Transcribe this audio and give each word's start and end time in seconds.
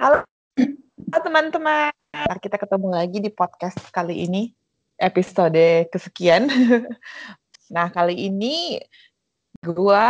Halo 0.00 0.24
teman-teman, 1.12 1.92
kita 2.40 2.56
ketemu 2.56 2.88
lagi 2.88 3.20
di 3.20 3.28
podcast 3.28 3.76
kali 3.92 4.24
ini, 4.24 4.48
episode 4.96 5.92
kesekian. 5.92 6.48
nah 7.76 7.92
kali 7.92 8.16
ini 8.16 8.80
gue 9.60 10.08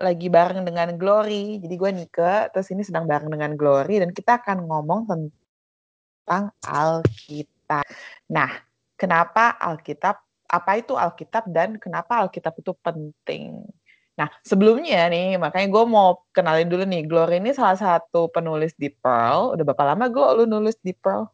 lagi 0.00 0.28
bareng 0.32 0.64
dengan 0.64 0.96
Glory, 0.96 1.60
jadi 1.60 1.74
gue 1.76 1.90
Nike, 2.00 2.48
terus 2.56 2.72
ini 2.72 2.80
sedang 2.80 3.04
bareng 3.04 3.28
dengan 3.28 3.52
Glory, 3.60 4.00
dan 4.00 4.16
kita 4.16 4.40
akan 4.40 4.64
ngomong 4.64 5.04
tentang 5.04 6.56
Alkitab. 6.64 7.84
Nah, 8.32 8.56
kenapa 8.96 9.52
Alkitab, 9.60 10.16
apa 10.48 10.80
itu 10.80 10.96
Alkitab, 10.96 11.44
dan 11.52 11.76
kenapa 11.76 12.24
Alkitab 12.24 12.56
itu 12.56 12.72
penting? 12.80 13.68
Nah, 14.16 14.32
sebelumnya 14.40 15.12
nih, 15.12 15.36
makanya 15.36 15.68
gue 15.68 15.84
mau 15.84 16.24
kenalin 16.32 16.72
dulu 16.72 16.88
nih, 16.88 17.04
Glory 17.04 17.36
ini 17.36 17.52
salah 17.52 17.76
satu 17.76 18.32
penulis 18.32 18.72
di 18.80 18.88
Pearl. 18.88 19.52
Udah 19.52 19.64
berapa 19.68 19.92
lama 19.92 20.08
gue 20.08 20.26
lu 20.40 20.44
nulis 20.48 20.80
di 20.80 20.96
Pearl? 20.96 21.28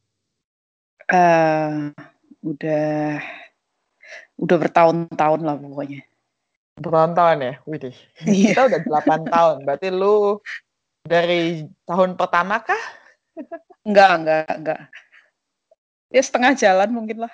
Uh, 1.07 1.95
udah 2.43 3.23
udah 4.35 4.57
bertahun-tahun 4.59 5.41
lah 5.47 5.55
pokoknya. 5.63 6.03
Bertahun-tahun 6.83 7.39
ya? 7.39 7.55
Widih. 7.71 7.97
Iya. 8.27 8.51
Kita 8.51 8.63
udah 8.67 8.81
8 8.83 9.27
tahun. 9.35 9.57
Berarti 9.63 9.89
lu 9.95 10.43
dari 11.07 11.63
tahun 11.87 12.19
pertama 12.19 12.59
kah? 12.67 12.83
enggak, 13.87 14.11
enggak, 14.19 14.47
enggak. 14.59 14.81
Ya 16.11 16.23
setengah 16.23 16.53
jalan 16.59 16.91
mungkin 16.91 17.31
lah. 17.31 17.33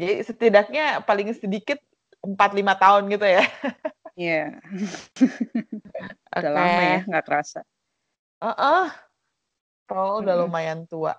Jadi 0.00 0.24
setidaknya 0.24 1.04
paling 1.04 1.36
sedikit 1.36 1.80
4-5 2.24 2.64
tahun 2.80 3.02
gitu 3.12 3.26
ya? 3.28 3.44
Iya. 4.16 4.56
Yeah. 4.56 4.80
udah 6.40 6.50
okay. 6.50 6.56
lama 6.56 6.82
ya, 6.82 7.00
nggak 7.04 7.24
kerasa. 7.28 7.60
Uh 8.40 8.48
-uh. 8.52 8.86
Paul 9.86 10.26
udah 10.26 10.34
lumayan 10.42 10.88
tua. 10.90 11.14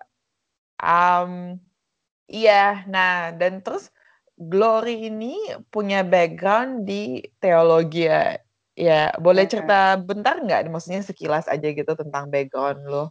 Um, 0.77 1.57
iya, 2.27 2.83
nah 2.85 3.31
dan 3.31 3.63
terus 3.63 3.89
Glory 4.37 5.09
ini 5.09 5.33
punya 5.73 6.05
background 6.05 6.85
di 6.85 7.25
teologi 7.41 8.05
ya. 8.05 8.37
Ya, 8.77 9.09
boleh 9.17 9.49
cerita 9.49 9.97
bentar 9.97 10.37
nggak? 10.37 10.69
Maksudnya 10.69 11.01
sekilas 11.01 11.49
aja 11.49 11.65
gitu 11.65 11.97
tentang 11.97 12.29
background 12.29 12.85
lo. 12.85 13.09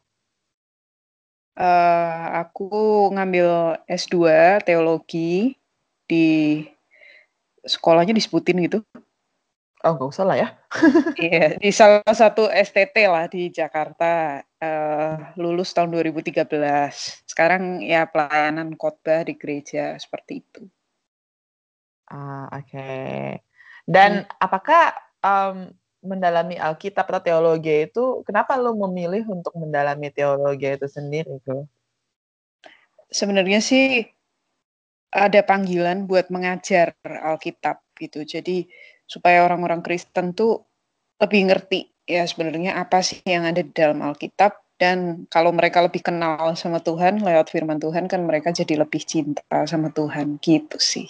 Uh, 1.59 2.47
aku 2.47 2.71
ngambil 3.11 3.81
S2 3.91 4.15
teologi 4.63 5.59
di 6.07 6.63
sekolahnya 7.67 8.15
disebutin 8.15 8.63
gitu. 8.63 8.87
Oh, 9.87 9.95
nggak 9.95 10.11
usah 10.11 10.27
lah 10.27 10.35
ya. 10.35 10.49
iya, 11.31 11.55
di 11.63 11.71
salah 11.71 12.03
satu 12.11 12.51
STT 12.51 13.07
lah 13.07 13.31
di 13.31 13.55
Jakarta. 13.55 14.43
Uh, 14.59 15.31
lulus 15.39 15.71
tahun 15.71 15.95
2013. 15.95 16.43
Sekarang 17.23 17.79
ya 17.87 18.03
pelayanan 18.11 18.75
khotbah 18.75 19.23
di 19.23 19.39
gereja 19.39 19.95
seperti 19.95 20.43
itu. 20.43 20.67
Ah, 22.11 22.51
oke. 22.51 22.67
Okay. 22.67 23.39
Dan 23.87 24.27
hmm. 24.27 24.43
apakah 24.43 24.91
um, 25.23 25.71
mendalami 26.03 26.59
Alkitab 26.59 27.07
atau 27.07 27.23
teologi 27.23 27.87
itu, 27.87 28.27
kenapa 28.27 28.59
lo 28.59 28.75
memilih 28.75 29.23
untuk 29.31 29.55
mendalami 29.55 30.11
teologi 30.11 30.67
itu 30.67 30.91
sendiri? 30.91 31.39
Sebenarnya 33.07 33.63
sih 33.63 34.03
ada 35.15 35.47
panggilan 35.47 36.11
buat 36.11 36.27
mengajar 36.35 36.99
Alkitab 37.07 37.87
gitu. 38.03 38.27
Jadi 38.27 38.67
supaya 39.07 39.47
orang-orang 39.47 39.81
Kristen 39.81 40.35
tuh 40.35 40.67
lebih 41.23 41.49
ngerti 41.49 41.89
ya 42.07 42.23
sebenarnya 42.27 42.79
apa 42.79 43.03
sih 43.03 43.19
yang 43.27 43.47
ada 43.47 43.63
di 43.63 43.73
dalam 43.75 44.03
Alkitab 44.03 44.67
dan 44.77 45.25
kalau 45.33 45.57
mereka 45.57 45.81
lebih 45.81 46.05
kenal 46.05 46.53
sama 46.53 46.85
Tuhan 46.85 47.25
lewat 47.25 47.49
firman 47.49 47.81
Tuhan 47.81 48.13
kan 48.13 48.21
mereka 48.29 48.53
jadi 48.53 48.85
lebih 48.85 49.01
cinta 49.09 49.43
sama 49.65 49.89
Tuhan 49.89 50.37
gitu 50.45 50.77
sih. 50.77 51.09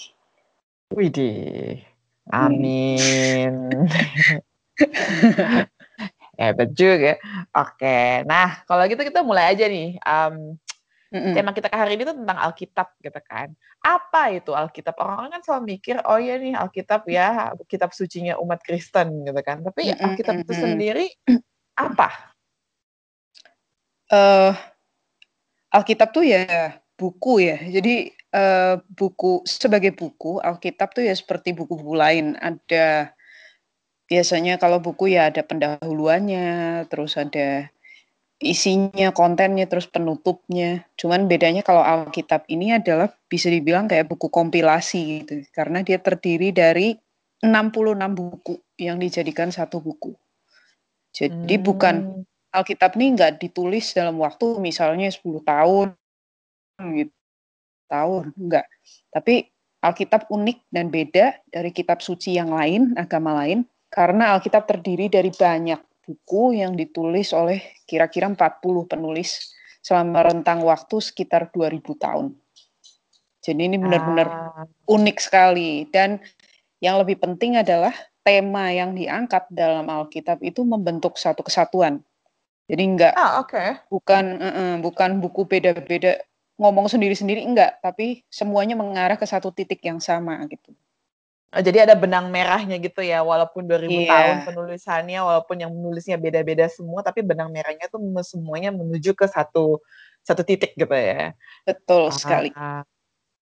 Widih, 0.94 1.82
amin. 2.30 3.82
Hebat 6.38 6.70
juga. 6.78 7.18
Oke, 7.50 8.22
nah 8.22 8.62
kalau 8.70 8.86
gitu 8.86 9.02
kita 9.02 9.26
mulai 9.26 9.50
aja 9.50 9.66
nih. 9.66 9.98
Um, 10.06 10.54
Mm-mm. 11.06 11.38
Tema 11.38 11.54
kita 11.54 11.70
hari 11.70 11.94
ini 11.94 12.02
tuh 12.02 12.18
tentang 12.18 12.38
Alkitab 12.42 12.98
gitu 12.98 13.20
kan. 13.22 13.54
Apa 13.78 14.34
itu 14.34 14.50
Alkitab? 14.50 14.98
Orang-orang 14.98 15.38
kan 15.38 15.42
selalu 15.46 15.78
mikir, 15.78 16.02
oh 16.02 16.18
ya 16.18 16.34
nih 16.34 16.58
Alkitab 16.58 17.06
ya, 17.06 17.54
kitab 17.70 17.94
sucinya 17.94 18.34
umat 18.42 18.58
Kristen 18.66 19.22
gitu 19.22 19.40
kan. 19.46 19.62
Tapi 19.62 19.94
Mm-mm. 19.94 20.02
Alkitab 20.02 20.42
itu 20.42 20.52
sendiri 20.58 21.06
apa? 21.78 22.10
Uh, 24.10 24.50
Alkitab 25.70 26.10
tuh 26.10 26.26
ya 26.26 26.74
buku 26.98 27.46
ya. 27.46 27.58
Jadi 27.62 28.10
uh, 28.34 28.82
buku 28.82 29.46
sebagai 29.46 29.94
buku 29.94 30.42
Alkitab 30.42 30.90
tuh 30.90 31.06
ya 31.06 31.14
seperti 31.14 31.54
buku-buku 31.54 31.94
lain. 31.94 32.34
Ada 32.42 33.14
biasanya 34.10 34.58
kalau 34.58 34.82
buku 34.82 35.14
ya 35.14 35.30
ada 35.30 35.46
pendahuluannya, 35.46 36.82
terus 36.90 37.14
ada 37.14 37.70
isinya, 38.36 39.12
kontennya, 39.16 39.64
terus 39.64 39.88
penutupnya. 39.88 40.84
Cuman 41.00 41.24
bedanya 41.24 41.64
kalau 41.64 41.80
Alkitab 41.80 42.44
ini 42.52 42.76
adalah 42.76 43.08
bisa 43.28 43.48
dibilang 43.48 43.88
kayak 43.88 44.12
buku 44.12 44.28
kompilasi 44.28 45.24
gitu. 45.24 45.34
Karena 45.52 45.80
dia 45.80 45.96
terdiri 45.96 46.52
dari 46.52 46.92
66 47.40 47.96
buku 48.12 48.54
yang 48.80 49.00
dijadikan 49.00 49.48
satu 49.48 49.80
buku. 49.80 50.12
Jadi 51.16 51.56
hmm. 51.56 51.64
bukan 51.64 51.94
Alkitab 52.52 52.96
ini 53.00 53.16
nggak 53.16 53.40
ditulis 53.40 53.92
dalam 53.96 54.20
waktu 54.20 54.60
misalnya 54.60 55.08
10 55.08 55.44
tahun 55.44 55.88
gitu. 56.96 57.12
Tahun, 57.86 58.34
enggak. 58.34 58.66
Tapi 59.14 59.46
Alkitab 59.78 60.26
unik 60.26 60.58
dan 60.74 60.90
beda 60.90 61.38
dari 61.46 61.70
kitab 61.70 62.02
suci 62.02 62.34
yang 62.34 62.50
lain, 62.50 62.98
agama 62.98 63.38
lain, 63.38 63.62
karena 63.86 64.34
Alkitab 64.34 64.66
terdiri 64.66 65.06
dari 65.06 65.30
banyak 65.30 65.78
buku 66.06 66.62
yang 66.62 66.78
ditulis 66.78 67.34
oleh 67.34 67.82
kira-kira 67.84 68.30
40 68.30 68.38
penulis 68.86 69.52
selama 69.82 70.30
rentang 70.30 70.62
waktu 70.62 71.02
sekitar 71.02 71.50
2000 71.50 71.82
tahun. 71.98 72.26
Jadi 73.42 73.62
ini 73.62 73.78
benar-benar 73.78 74.28
ah. 74.30 74.66
unik 74.90 75.18
sekali 75.22 75.86
dan 75.90 76.18
yang 76.82 76.98
lebih 76.98 77.18
penting 77.18 77.58
adalah 77.58 77.94
tema 78.26 78.74
yang 78.74 78.94
diangkat 78.94 79.46
dalam 79.54 79.86
Alkitab 79.86 80.42
itu 80.42 80.66
membentuk 80.66 81.14
satu 81.14 81.46
kesatuan. 81.46 82.02
Jadi 82.66 82.82
enggak 82.82 83.14
ah, 83.14 83.38
okay. 83.38 83.78
bukan 83.86 84.42
uh 84.42 84.46
-uh, 84.50 84.72
bukan 84.82 85.22
buku 85.22 85.46
beda-beda 85.46 86.18
ngomong 86.58 86.90
sendiri-sendiri 86.90 87.44
enggak, 87.44 87.78
tapi 87.84 88.26
semuanya 88.26 88.74
mengarah 88.74 89.14
ke 89.14 89.28
satu 89.28 89.52
titik 89.54 89.84
yang 89.84 90.02
sama 90.02 90.40
gitu. 90.50 90.74
Oh, 91.54 91.62
jadi 91.62 91.86
ada 91.86 91.94
benang 91.94 92.28
merahnya 92.34 92.74
gitu 92.82 93.00
ya, 93.06 93.22
walaupun 93.22 93.70
2000 93.70 93.86
yeah. 93.86 94.10
tahun 94.10 94.36
penulisannya, 94.50 95.20
walaupun 95.22 95.56
yang 95.62 95.70
menulisnya 95.70 96.18
beda-beda 96.18 96.66
semua, 96.66 97.06
tapi 97.06 97.22
benang 97.22 97.54
merahnya 97.54 97.86
tuh 97.86 98.02
semuanya 98.26 98.74
menuju 98.74 99.14
ke 99.14 99.30
satu 99.30 99.78
satu 100.26 100.42
titik 100.42 100.74
gitu 100.74 100.90
ya. 100.90 101.38
Betul 101.62 102.10
ah. 102.10 102.12
sekali. 102.12 102.50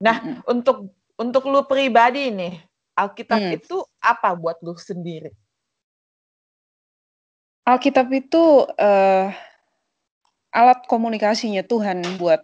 Nah, 0.04 0.18
mm 0.20 0.28
-hmm. 0.28 0.52
untuk 0.52 0.78
untuk 1.16 1.48
lu 1.48 1.64
pribadi 1.64 2.28
nih, 2.28 2.60
Alkitab 2.94 3.40
mm. 3.40 3.56
itu 3.64 3.80
apa 4.04 4.36
buat 4.36 4.60
lu 4.60 4.76
sendiri? 4.76 5.32
Alkitab 7.64 8.08
itu 8.12 8.68
uh, 8.68 9.28
alat 10.52 10.80
komunikasinya 10.88 11.64
Tuhan 11.64 12.04
buat 12.20 12.40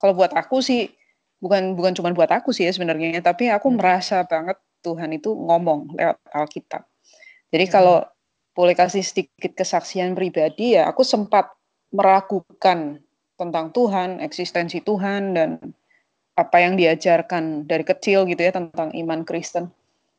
kalau 0.00 0.16
buat 0.16 0.32
aku 0.32 0.58
sih 0.64 0.90
bukan 1.42 1.74
bukan 1.74 1.92
cuma 1.98 2.14
buat 2.14 2.30
aku 2.30 2.54
sih 2.54 2.70
ya 2.70 2.72
sebenarnya, 2.72 3.18
tapi 3.18 3.50
aku 3.50 3.74
hmm. 3.74 3.76
merasa 3.82 4.22
banget 4.22 4.56
Tuhan 4.86 5.10
itu 5.10 5.34
ngomong 5.34 5.98
lewat 5.98 6.22
Alkitab. 6.30 6.86
Jadi 7.50 7.64
hmm. 7.66 7.74
kalau 7.74 8.06
boleh 8.54 8.78
kasih 8.78 9.02
sedikit 9.02 9.58
kesaksian 9.58 10.14
pribadi 10.14 10.78
ya, 10.78 10.86
aku 10.86 11.02
sempat 11.02 11.50
meragukan 11.90 13.02
tentang 13.34 13.74
Tuhan, 13.74 14.22
eksistensi 14.22 14.78
Tuhan 14.80 15.34
dan 15.34 15.58
apa 16.38 16.56
yang 16.62 16.78
diajarkan 16.78 17.68
dari 17.68 17.84
kecil 17.84 18.24
gitu 18.24 18.40
ya 18.40 18.54
tentang 18.54 18.88
iman 18.96 19.20
Kristen 19.26 19.68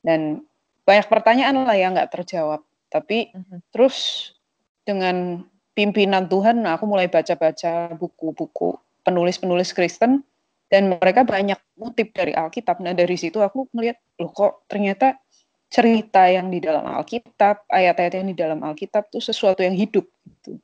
dan 0.06 0.46
banyak 0.86 1.10
pertanyaan 1.10 1.66
lah 1.66 1.74
yang 1.74 1.96
nggak 1.96 2.12
terjawab. 2.12 2.62
Tapi 2.92 3.32
hmm 3.32 3.64
terus 3.74 4.30
dengan 4.84 5.48
pimpinan 5.74 6.28
Tuhan, 6.28 6.62
aku 6.68 6.84
mulai 6.86 7.08
baca-baca 7.08 7.96
buku-buku 7.96 8.78
penulis-penulis 9.08 9.72
Kristen 9.72 10.22
dan 10.74 10.90
mereka 10.90 11.22
banyak 11.22 11.62
ngutip 11.78 12.18
dari 12.18 12.34
Alkitab. 12.34 12.82
Nah 12.82 12.98
dari 12.98 13.14
situ 13.14 13.38
aku 13.38 13.70
melihat 13.78 14.02
loh 14.18 14.34
kok 14.34 14.66
ternyata 14.66 15.22
cerita 15.70 16.26
yang 16.26 16.50
di 16.50 16.58
dalam 16.58 16.82
Alkitab, 16.90 17.70
ayat-ayat 17.70 18.14
yang 18.18 18.28
di 18.34 18.38
dalam 18.38 18.58
Alkitab 18.66 19.14
itu 19.14 19.22
sesuatu 19.22 19.62
yang 19.62 19.78
hidup. 19.78 20.10
Gitu. 20.26 20.58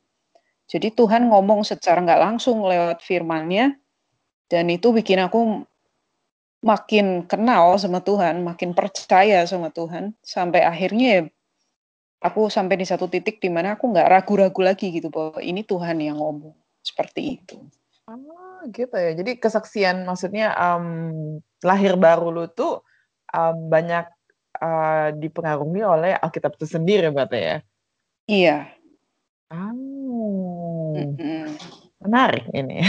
Jadi 0.65 0.97
Tuhan 0.97 1.29
ngomong 1.29 1.61
secara 1.61 2.01
nggak 2.01 2.21
langsung 2.25 2.65
lewat 2.65 3.05
firman-Nya 3.05 3.77
dan 4.49 4.65
itu 4.73 4.89
bikin 4.89 5.21
aku 5.21 5.61
makin 6.65 7.29
kenal 7.29 7.77
sama 7.77 8.01
Tuhan, 8.01 8.41
makin 8.41 8.73
percaya 8.73 9.45
sama 9.45 9.69
Tuhan 9.69 10.17
sampai 10.25 10.65
akhirnya 10.65 11.07
ya 11.09 11.21
aku 12.25 12.49
sampai 12.49 12.81
di 12.81 12.85
satu 12.89 13.05
titik 13.05 13.37
di 13.37 13.53
mana 13.53 13.77
aku 13.77 13.93
nggak 13.93 14.09
ragu-ragu 14.09 14.61
lagi 14.65 14.89
gitu 14.89 15.13
bahwa 15.13 15.37
ini 15.37 15.61
Tuhan 15.61 16.01
yang 16.01 16.17
ngomong 16.17 16.57
seperti 16.81 17.37
itu. 17.37 17.61
Oh, 18.09 18.48
gitu 18.69 18.95
ya. 18.95 19.11
Jadi 19.15 19.39
kesaksian 19.39 20.03
maksudnya 20.03 20.53
um, 20.55 20.85
lahir 21.63 21.95
baru 21.95 22.29
lu 22.31 22.45
tuh 22.51 22.83
um, 23.31 23.55
banyak 23.71 24.05
uh, 24.59 25.15
dipengaruhi 25.15 25.81
oleh 25.81 26.11
Alkitab 26.19 26.59
itu 26.59 26.67
sendiri 26.67 27.09
berarti 27.09 27.39
ya? 27.39 27.57
Iya. 28.29 28.57
Oh, 29.49 30.93
Mm-mm. 30.93 31.57
menarik 32.05 32.45
ini. 32.53 32.85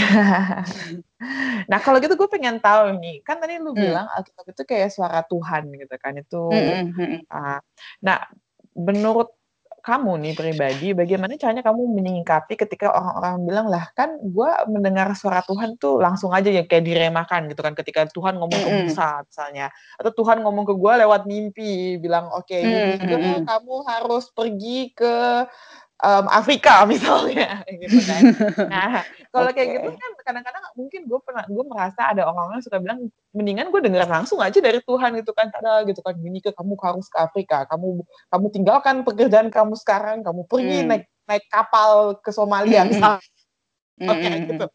nah 1.71 1.81
kalau 1.81 1.97
gitu 2.05 2.21
gue 2.21 2.29
pengen 2.29 2.61
tahu 2.61 3.01
nih, 3.01 3.25
kan 3.25 3.41
tadi 3.41 3.57
lu 3.57 3.73
Mm. 3.73 3.81
bilang 3.81 4.07
Alkitab 4.13 4.45
itu 4.53 4.63
kayak 4.69 4.93
suara 4.93 5.25
Tuhan 5.25 5.73
gitu 5.73 5.95
kan 5.97 6.21
itu. 6.21 6.45
Mm-mm, 6.53 6.93
mm-mm. 6.93 7.21
Uh, 7.33 7.59
nah, 8.05 8.29
menurut 8.77 9.40
kamu 9.81 10.13
nih 10.21 10.35
pribadi, 10.37 10.93
bagaimana 10.93 11.35
caranya 11.41 11.65
kamu 11.65 11.89
menyingkapi 11.91 12.55
ketika 12.55 12.93
orang-orang 12.93 13.35
bilang 13.49 13.67
lah 13.73 13.85
kan 13.97 14.21
gue 14.21 14.51
mendengar 14.69 15.11
suara 15.17 15.41
Tuhan 15.43 15.81
tuh 15.81 15.99
langsung 15.99 16.31
aja 16.31 16.53
ya 16.53 16.69
kayak 16.69 16.85
diremakan 16.85 17.49
gitu 17.49 17.65
kan 17.65 17.75
ketika 17.75 18.07
Tuhan 18.13 18.37
ngomong 18.39 18.61
ke. 18.61 18.87
Musa 18.87 19.25
misalnya 19.25 19.73
atau 19.97 20.13
Tuhan 20.13 20.45
ngomong 20.45 20.65
ke 20.69 20.75
gue 20.77 20.93
lewat 21.03 21.23
mimpi 21.25 21.97
bilang 21.99 22.29
oke 22.31 22.47
okay, 22.47 22.63
Yunike 22.63 23.17
Mm-mm. 23.17 23.49
kamu 23.49 23.77
harus 23.89 24.29
pergi 24.31 24.93
ke 24.93 25.45
um, 26.01 26.27
Afrika 26.29 26.85
misalnya 26.93 27.65
gitu 27.69 27.99
kan. 28.05 28.23
Nah 28.73 29.05
kalau 29.31 29.49
Oke. 29.53 29.57
kayak 29.57 29.69
gitu 29.79 29.89
kan 29.95 30.11
kadang-kadang 30.27 30.63
mungkin 30.75 31.01
gue 31.07 31.21
pernah 31.23 31.45
gue 31.47 31.65
merasa 31.65 32.11
ada 32.11 32.27
orang-orang 32.27 32.59
yang 32.59 32.67
suka 32.67 32.79
bilang 32.83 32.99
mendingan 33.31 33.71
gue 33.71 33.81
dengar 33.85 34.07
langsung 34.11 34.43
aja 34.43 34.59
dari 34.59 34.83
Tuhan 34.83 35.15
gitu 35.23 35.31
kan 35.37 35.53
ada 35.55 35.87
gitu 35.87 36.03
kan 36.03 36.19
Yunike 36.19 36.51
kamu 36.51 36.75
harus 36.83 37.07
ke 37.07 37.19
Afrika 37.21 37.63
kamu 37.71 38.03
kamu 38.29 38.47
tinggalkan 38.51 38.97
pekerjaan 39.07 39.49
kamu 39.53 39.75
sekarang 39.79 40.27
kamu 40.27 40.45
pergi 40.51 40.83
Mm. 40.83 40.89
naik 40.91 41.05
naik 41.31 41.45
kapal 41.47 42.19
ke 42.19 42.31
Somalia 42.35 42.83
Misalnya 44.01 44.33
Mm-mm. 44.33 44.49
gitu. 44.49 44.67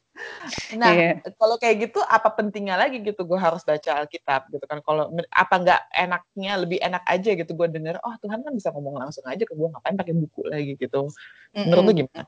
Nah, 0.77 0.91
Iya. 0.93 1.09
kalau 1.35 1.57
kayak 1.57 1.75
gitu 1.89 1.99
apa 2.05 2.29
pentingnya 2.31 2.77
lagi 2.77 3.01
gitu 3.01 3.25
gue 3.25 3.39
harus 3.41 3.65
baca 3.65 4.05
Alkitab 4.05 4.53
gitu 4.53 4.65
kan. 4.69 4.79
Kalau 4.85 5.09
apa 5.33 5.55
nggak 5.57 5.81
enaknya 5.91 6.51
lebih 6.61 6.77
enak 6.79 7.03
aja 7.09 7.29
gitu 7.33 7.51
gue 7.57 7.67
denger, 7.73 7.97
oh 8.05 8.13
Tuhan 8.21 8.45
kan 8.45 8.53
bisa 8.53 8.69
ngomong 8.69 9.01
langsung 9.01 9.25
aja 9.25 9.41
ke 9.41 9.53
gue 9.57 9.67
ngapain 9.67 9.97
pakai 9.97 10.13
buku 10.13 10.41
lagi 10.45 10.77
gitu. 10.77 11.09
Menurut 11.65 11.83
lu 11.83 11.91
Mm-mm. 11.91 11.99
gimana? 12.05 12.23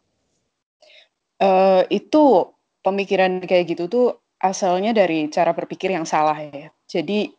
Eh, 1.38 1.82
itu 1.94 2.24
pemikiran 2.82 3.46
kayak 3.46 3.78
gitu 3.78 3.84
tuh 3.86 4.08
asalnya 4.42 4.90
dari 4.90 5.30
cara 5.30 5.54
berpikir 5.54 5.94
yang 5.94 6.06
salah 6.10 6.34
ya. 6.42 6.74
Jadi 6.90 7.30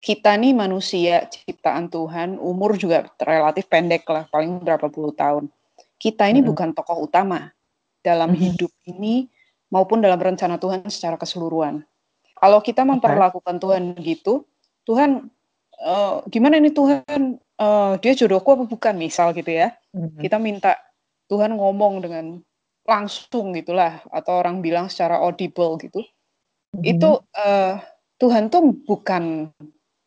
kita 0.00 0.32
nih 0.40 0.56
manusia 0.56 1.28
ciptaan 1.28 1.92
Tuhan, 1.92 2.40
umur 2.40 2.80
juga 2.80 3.04
relatif 3.20 3.68
pendek 3.68 4.08
lah, 4.08 4.24
paling 4.32 4.64
berapa 4.64 4.88
puluh 4.88 5.12
tahun. 5.12 5.52
Kita 6.00 6.32
ini 6.32 6.40
Mm-mm. 6.40 6.48
bukan 6.48 6.72
tokoh 6.72 7.04
utama 7.04 7.52
dalam 8.00 8.32
Mhm. 8.34 8.38
hidup 8.40 8.72
ini 8.88 9.28
maupun 9.70 10.00
dalam 10.02 10.18
rencana 10.18 10.56
Tuhan 10.58 10.86
secara 10.88 11.16
keseluruhan. 11.20 11.84
Kalau 12.40 12.58
kita 12.64 12.82
memperlakukan 12.88 13.60
Tuhan 13.60 13.82
gitu, 14.00 14.48
Tuhan 14.88 15.28
eh, 15.80 16.16
gimana 16.28 16.60
ini 16.60 16.72
Tuhan 16.72 17.40
eh, 17.40 17.92
dia 18.00 18.12
jodohku 18.16 18.48
apa 18.56 18.64
bukan 18.68 18.94
misal 19.00 19.32
gitu 19.36 19.48
ya. 19.52 19.72
Mhm. 19.96 20.20
Kita 20.20 20.36
minta 20.40 20.76
Tuhan 21.32 21.56
ngomong 21.56 22.04
dengan 22.04 22.40
langsung 22.88 23.54
gitulah 23.54 24.02
atau 24.10 24.40
orang 24.42 24.60
bilang 24.64 24.88
secara 24.90 25.20
audible 25.20 25.78
gitu. 25.80 26.00
Mhm. 26.76 26.82
Itu 26.84 27.10
eh, 27.36 27.80
Tuhan 28.20 28.52
tuh 28.52 28.74
bukan 28.84 29.52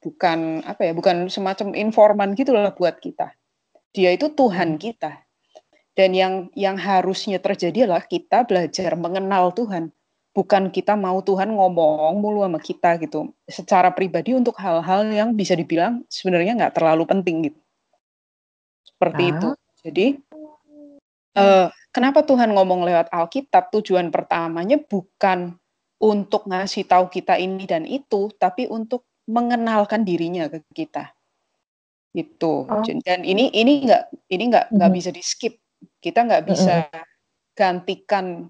bukan 0.04 0.40
apa 0.68 0.82
ya, 0.84 0.94
bukan 0.94 1.32
semacam 1.32 1.74
informan 1.80 2.36
gitu 2.36 2.52
loh 2.54 2.70
buat 2.76 3.00
kita. 3.00 3.32
Dia 3.96 4.14
itu 4.14 4.30
Tuhan 4.36 4.76
kita. 4.78 5.23
Dan 5.94 6.18
yang 6.18 6.34
yang 6.58 6.74
harusnya 6.74 7.38
terjadi 7.38 7.86
adalah 7.86 8.02
kita 8.06 8.50
belajar 8.50 8.98
mengenal 8.98 9.54
Tuhan. 9.54 9.94
Bukan 10.34 10.74
kita 10.74 10.98
mau 10.98 11.22
Tuhan 11.22 11.54
ngomong 11.54 12.18
mulu 12.18 12.42
sama 12.42 12.58
kita 12.58 12.98
gitu. 12.98 13.30
Secara 13.46 13.94
pribadi 13.94 14.34
untuk 14.34 14.58
hal-hal 14.58 15.06
yang 15.14 15.38
bisa 15.38 15.54
dibilang 15.54 16.02
sebenarnya 16.10 16.58
nggak 16.58 16.74
terlalu 16.82 17.06
penting 17.06 17.36
gitu. 17.54 17.60
Seperti 18.82 19.24
itu. 19.30 19.48
Ah. 19.54 19.58
Jadi 19.86 20.06
eh, 21.38 21.68
kenapa 21.94 22.26
Tuhan 22.26 22.50
ngomong 22.58 22.82
lewat 22.90 23.14
Alkitab? 23.14 23.70
Tujuan 23.78 24.10
pertamanya 24.10 24.82
bukan 24.82 25.54
untuk 26.02 26.50
ngasih 26.50 26.90
tahu 26.90 27.14
kita 27.14 27.38
ini 27.38 27.70
dan 27.70 27.86
itu, 27.86 28.34
tapi 28.42 28.66
untuk 28.66 29.06
mengenalkan 29.30 30.02
dirinya 30.04 30.50
ke 30.50 30.66
kita. 30.74 31.14
Gitu. 32.14 32.66
Oh. 32.66 32.84
Dan 33.06 33.22
ini 33.22 33.54
ini 33.54 33.86
nggak 33.86 34.04
ini 34.34 34.44
nggak 34.50 34.66
nggak 34.74 34.90
Mhm. 34.90 34.98
bisa 34.98 35.10
di 35.14 35.22
skip. 35.22 35.63
Kita 36.04 36.26
nggak 36.28 36.44
bisa 36.48 36.88
gantikan 37.58 38.50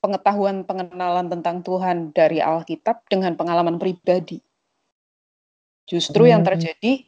pengetahuan 0.00 0.64
pengenalan 0.64 1.28
tentang 1.28 1.60
Tuhan 1.60 2.12
dari 2.16 2.40
Alkitab 2.40 3.04
dengan 3.08 3.36
pengalaman 3.36 3.76
pribadi. 3.76 4.40
Justru 5.88 6.28
yang 6.28 6.42
terjadi 6.44 7.04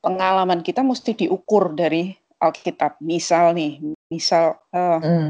pengalaman 0.00 0.60
kita 0.64 0.82
mesti 0.84 1.16
diukur 1.26 1.72
dari 1.76 2.12
Alkitab. 2.40 3.00
Misal 3.00 3.56
nih, 3.56 3.80
misal 4.12 4.56
eh 4.72 5.00
Mhm. 5.00 5.28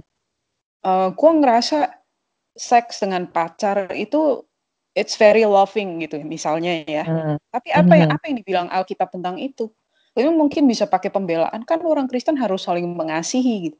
eh, 0.86 1.08
gue 1.14 1.30
ngerasa 1.42 1.78
seks 2.56 3.04
dengan 3.04 3.28
pacar 3.30 3.92
itu 3.92 4.42
it's 4.96 5.14
very 5.20 5.44
loving 5.44 6.00
gitu 6.02 6.18
misalnya 6.24 6.82
ya. 6.88 7.04
Mhm. 7.04 7.36
Tapi 7.52 7.68
apa 7.72 7.94
yang 7.96 8.10
apa 8.12 8.24
yang 8.28 8.36
dibilang 8.40 8.68
Alkitab 8.72 9.08
tentang 9.12 9.36
itu? 9.40 9.70
Itu 10.16 10.32
mungkin 10.32 10.64
bisa 10.64 10.88
pakai 10.88 11.12
pembelaan 11.12 11.60
kan 11.68 11.84
orang 11.84 12.08
Kristen 12.08 12.40
harus 12.40 12.64
saling 12.64 12.88
mengasihi 12.88 13.70
gitu. 13.70 13.78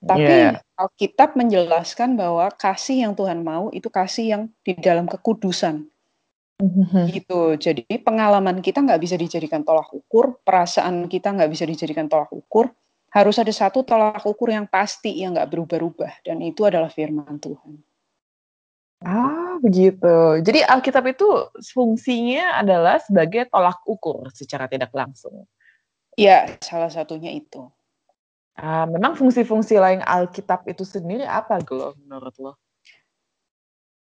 Tapi 0.00 0.24
Iya. 0.24 0.60
Alkitab 0.76 1.36
menjelaskan 1.36 2.16
bahwa 2.16 2.48
kasih 2.56 3.04
yang 3.08 3.12
Tuhan 3.12 3.44
mau 3.44 3.68
itu 3.72 3.92
kasih 3.92 4.24
yang 4.24 4.42
di 4.64 4.72
dalam 4.76 5.04
kekudusan. 5.04 5.84
Mhm. 6.56 7.12
Gitu. 7.12 7.40
Jadi 7.60 7.84
pengalaman 8.00 8.64
kita 8.64 8.80
nggak 8.80 9.00
bisa 9.00 9.20
dijadikan 9.20 9.60
tolak 9.60 9.92
ukur, 9.92 10.40
perasaan 10.40 11.04
kita 11.12 11.36
nggak 11.36 11.52
bisa 11.52 11.68
dijadikan 11.68 12.08
tolak 12.08 12.32
ukur. 12.32 12.72
Harus 13.12 13.36
ada 13.36 13.52
satu 13.52 13.84
tolak 13.84 14.24
ukur 14.24 14.52
yang 14.52 14.64
pasti 14.68 15.20
yang 15.20 15.36
nggak 15.36 15.48
berubah-ubah 15.52 16.24
dan 16.24 16.40
itu 16.40 16.64
adalah 16.64 16.88
firman 16.88 17.36
Tuhan. 17.40 17.80
Ah, 19.04 19.60
begitu. 19.60 20.40
Jadi 20.40 20.64
Alkitab 20.64 21.04
itu 21.12 21.28
fungsinya 21.76 22.60
adalah 22.60 22.96
sebagai 23.00 23.48
tolak 23.52 23.84
ukur 23.84 24.32
secara 24.32 24.64
tidak 24.68 24.92
langsung. 24.96 25.44
Ya, 26.16 26.48
salah 26.64 26.88
satunya 26.88 27.28
itu. 27.28 27.68
Ah, 28.56 28.88
memang 28.88 29.12
fungsi-fungsi 29.20 29.76
lain 29.76 30.00
Alkitab 30.00 30.64
itu 30.64 30.80
sendiri 30.80 31.28
apa 31.28 31.60
lo 31.68 31.92
menurut 32.00 32.32
lo? 32.40 32.52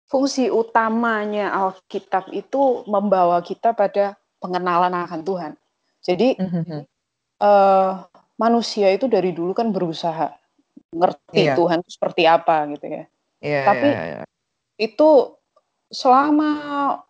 Fungsi 0.09 0.49
utamanya 0.49 1.53
Alkitab 1.53 2.33
itu 2.33 2.81
membawa 2.89 3.45
kita 3.45 3.77
pada 3.77 4.17
pengenalan 4.41 4.89
akan 5.05 5.21
Tuhan. 5.21 5.51
Jadi 6.01 6.33
Mhm. 6.41 6.89
eh, 7.39 7.91
manusia 8.35 8.89
itu 8.91 9.07
dari 9.07 9.31
dulu 9.31 9.53
kan 9.55 9.69
berusaha 9.71 10.33
ngerti 10.91 11.45
Iya. 11.45 11.55
Tuhan 11.55 11.79
itu 11.85 11.91
seperti 11.93 12.25
apa 12.25 12.67
gitu 12.73 12.85
ya. 12.89 13.03
Iya, 13.39 13.61
Tapi 13.69 13.87
iya, 13.93 14.01
iya. 14.03 14.21
itu 14.81 15.38
selama 15.89 16.49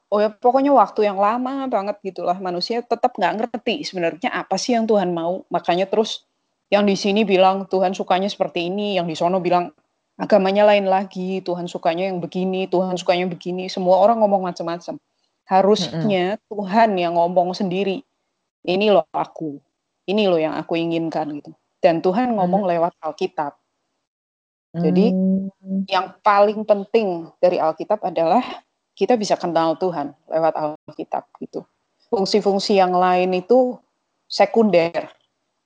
oh 0.09 0.19
ya 0.19 0.33
pokoknya 0.33 0.73
waktu 0.73 1.05
yang 1.05 1.21
lama 1.21 1.69
banget 1.69 2.01
gitulah 2.01 2.35
manusia 2.41 2.81
tetap 2.81 3.13
nggak 3.13 3.45
ngerti 3.45 3.85
sebenarnya 3.85 4.33
apa 4.33 4.55
sih 4.55 4.73
yang 4.75 4.89
Tuhan 4.89 5.13
mau. 5.13 5.45
Makanya 5.53 5.85
terus 5.85 6.25
yang 6.73 6.85
di 6.85 6.93
sini 6.97 7.25
bilang 7.25 7.65
Tuhan 7.69 7.93
sukanya 7.93 8.29
seperti 8.29 8.69
ini, 8.69 8.97
yang 8.97 9.09
di 9.09 9.17
sono 9.17 9.41
bilang 9.41 9.73
agamanya 10.21 10.69
lain 10.69 10.85
lagi, 10.85 11.41
Tuhan 11.41 11.65
sukanya 11.65 12.09
yang 12.09 12.21
begini, 12.21 12.69
Tuhan 12.69 12.97
sukanya 12.97 13.25
begini. 13.25 13.69
Semua 13.69 13.97
orang 14.01 14.21
ngomong 14.21 14.45
macam-macam. 14.49 14.97
Harusnya 15.49 16.37
Tuhan 16.45 16.93
yang 16.93 17.17
ngomong 17.17 17.57
sendiri. 17.57 18.05
Ini 18.61 18.93
loh 18.93 19.09
aku. 19.09 19.57
Ini 20.05 20.29
loh 20.29 20.37
yang 20.37 20.53
aku 20.53 20.77
inginkan 20.77 21.41
gitu. 21.41 21.57
Dan 21.81 22.05
Tuhan 22.05 22.37
ngomong 22.37 22.69
lewat 22.69 22.93
Alkitab. 23.01 23.57
Jadi 24.69 25.09
Hmm. 25.09 25.81
yang 25.89 26.13
paling 26.21 26.61
penting 26.61 27.25
dari 27.41 27.57
Alkitab 27.57 28.05
adalah 28.05 28.45
kita 28.99 29.15
bisa 29.15 29.39
kenal 29.39 29.79
Tuhan 29.79 30.11
lewat 30.27 30.53
Alkitab 30.59 31.31
gitu. 31.39 31.63
Fungsi-fungsi 32.11 32.75
yang 32.75 32.91
lain 32.91 33.31
itu 33.31 33.79
sekunder. 34.27 35.07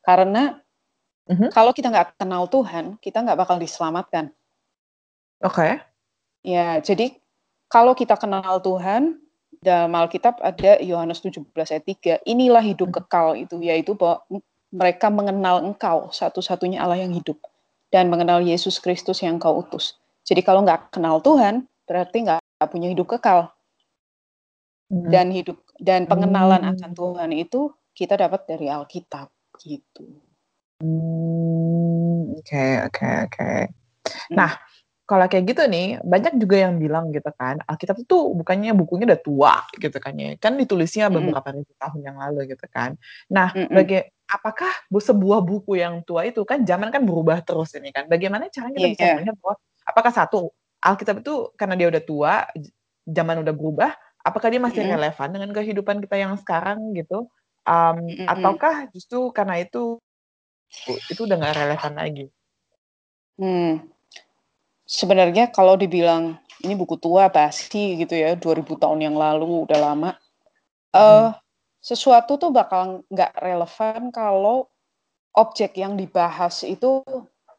Karena 0.06 0.62
Mhm. 1.25 1.50
kalau 1.50 1.74
kita 1.74 1.90
nggak 1.90 2.22
kenal 2.22 2.46
Tuhan, 2.46 3.02
kita 3.02 3.25
nggak 3.25 3.40
bakal 3.42 3.58
diselamatkan. 3.58 4.30
Oke. 5.42 5.82
Ya, 6.46 6.78
jadi 6.84 7.16
kalau 7.72 7.98
kita 7.98 8.20
kenal 8.22 8.62
Tuhan, 8.62 9.18
dalam 9.63 9.96
Alkitab 9.96 10.44
ada 10.44 10.78
Yohanes 10.84 11.24
17 11.24 11.72
ayat 11.72 11.88
3, 11.88 12.13
inilah 12.28 12.62
hidup 12.62 12.92
kekal 12.92 13.40
itu, 13.40 13.58
yaitu 13.63 13.96
bahwa 13.96 14.22
mereka 14.70 15.08
mengenal 15.08 15.63
engkau, 15.63 16.12
satu-satunya 16.12 16.84
Allah 16.84 17.00
yang 17.00 17.16
hidup, 17.16 17.40
dan 17.90 18.12
mengenal 18.12 18.44
Yesus 18.44 18.84
Kristus 18.84 19.24
yang 19.24 19.40
kau 19.40 19.56
utus. 19.63 19.96
Jadi 20.28 20.44
kalau 20.44 20.68
nggak 20.68 20.92
kenal 20.92 21.24
Tuhan, 21.24 21.72
berarti 21.88 22.28
nggak 22.28 22.42
punya 22.72 22.88
hidup 22.91 23.08
kekal. 23.17 23.53
Mhm. 24.91 25.08
Dan 25.08 25.27
hidup 25.32 25.58
dan 25.79 26.10
pengenalan 26.12 26.63
Hmm. 26.63 26.72
akan 26.75 26.91
Tuhan 26.91 27.29
itu 27.32 27.72
kita 27.96 28.20
dapat 28.20 28.43
dari 28.50 28.67
Alkitab 28.67 29.32
gitu. 29.63 30.03
Hmm, 30.82 32.34
oke, 32.36 32.65
oke, 32.89 33.08
oke. 33.29 33.51
Nah, 34.36 34.51
kalau 35.08 35.25
kayak 35.32 35.46
gitu 35.51 35.63
nih, 35.70 36.00
banyak 36.03 36.39
juga 36.41 36.58
yang 36.70 36.79
bilang 36.82 37.12
gitu 37.13 37.29
kan, 37.36 37.60
Alkitab 37.67 38.00
itu 38.03 38.17
bukannya 38.36 38.74
bukunya 38.77 39.05
udah 39.10 39.22
tua 39.24 39.55
gitu 39.77 39.98
kan 40.01 40.13
ya, 40.17 40.36
kan 40.39 40.55
ditulisnya 40.60 41.08
beberapa 41.13 41.50
ribu 41.55 41.72
tahun 41.79 42.01
yang 42.03 42.17
lalu 42.20 42.55
gitu 42.55 42.65
kan. 42.72 42.96
Nah, 43.32 43.53
Mhm. 43.55 43.74
baga 43.75 44.00
apakah 44.32 44.74
bu 44.89 45.00
sebuah 45.03 45.43
buku 45.46 45.77
yang 45.84 46.01
tua 46.08 46.25
itu 46.27 46.41
kan 46.48 46.63
zaman 46.65 46.89
kan 46.93 47.03
berubah 47.05 47.43
terus 47.46 47.75
ini 47.77 47.91
kan, 47.96 48.08
bagaimana 48.10 48.50
caranya 48.53 48.75
kita 48.82 48.89
bisa 48.96 49.05
Iya. 49.08 49.13
melihat 49.20 49.36
bahwa 49.43 49.55
apakah 49.88 50.12
satu, 50.15 50.39
Alkitab 50.84 51.24
itu 51.24 51.34
karena 51.56 51.75
dia 51.80 51.88
udah 51.92 52.04
tua, 52.04 52.34
zaman 53.08 53.40
udah 53.44 53.54
berubah, 53.56 53.92
apakah 54.28 54.48
dia 54.52 54.60
masih 54.63 54.84
Mhm. 54.84 54.92
relevan 54.96 55.30
dengan 55.32 55.50
kehidupan 55.56 55.98
kita 56.04 56.16
yang 56.20 56.34
sekarang 56.40 56.92
gitu? 56.98 57.28
Mmm, 57.68 58.20
Mhm. 58.20 58.28
ataukah 58.28 58.75
justru 58.92 59.32
karena 59.32 59.63
itu, 59.63 60.00
itu 61.12 61.22
udah 61.28 61.38
nggak 61.40 61.56
relevan 61.60 61.94
lagi? 62.00 62.25
Hmm. 63.40 63.82
Sebenarnya 64.86 65.50
kalau 65.52 65.75
dibilang 65.80 66.38
ini 66.63 66.74
buku 66.78 67.00
tua, 67.02 67.30
basi 67.32 67.98
gitu 68.02 68.13
ya, 68.18 68.36
2000 68.38 68.75
tahun 68.80 69.02
yang 69.06 69.16
lalu, 69.18 69.66
udah 69.70 69.80
lama, 69.80 70.12
eee, 70.96 71.30
Mhm. 71.30 71.36
sesuatu 71.84 72.38
tuh 72.42 72.52
bakal 72.54 73.04
nggak 73.12 73.34
relevan 73.42 74.12
kalau 74.16 74.68
objek 75.38 75.78
yang 75.80 75.96
dibahas 76.00 76.63
itu 76.68 77.04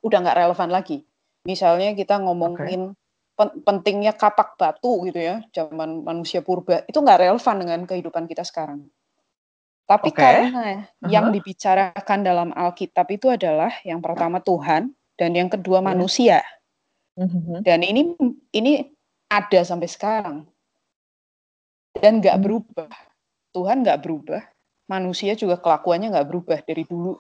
udah 0.05 0.19
nggak 0.25 0.39
relevan 0.47 0.71
lagi. 0.73 1.05
Misalnya 1.49 1.93
kita 1.99 2.21
ngomongin 2.23 2.95
pen 2.95 3.04
pentingnya 3.37 4.15
kapak 4.15 4.55
batu 4.55 5.05
gitu 5.11 5.19
ya, 5.19 5.43
zaman 5.51 6.07
manusia 6.07 6.41
purba, 6.41 6.87
itu 6.87 6.99
nggak 7.03 7.21
relevan 7.27 7.57
dengan 7.59 7.81
kehidupan 7.87 8.25
kita 8.31 8.47
sekarang. 8.47 8.87
Tapi 9.85 10.11
Oke. 10.11 10.17
karena 10.17 10.49
Ah 11.05 11.11
yang 11.13 11.29
dibicarakan 11.29 12.19
dalam 12.25 12.49
Alkitab 12.57 13.05
itu 13.13 13.29
adalah 13.29 13.69
yang 13.85 14.01
pertama 14.01 14.41
Tuhan 14.41 14.97
dan 15.21 15.31
yang 15.37 15.53
kedua 15.53 15.85
Iya. 15.85 15.89
manusia. 15.93 16.39
Mhm. 17.21 17.61
Dan 17.61 17.85
ini 17.85 18.17
ini 18.57 18.89
ada 19.29 19.61
sampai 19.61 19.89
sekarang. 19.91 20.49
Dan 21.95 22.19
nggak 22.25 22.39
Mmm. 22.41 22.45
berubah. 22.45 22.91
Tuhan 23.55 23.87
nggak 23.87 24.01
berubah, 24.03 24.43
manusia 24.91 25.39
juga 25.39 25.61
kelakuannya 25.63 26.11
nggak 26.11 26.27
berubah 26.27 26.59
dari 26.67 26.83
dulu 26.83 27.15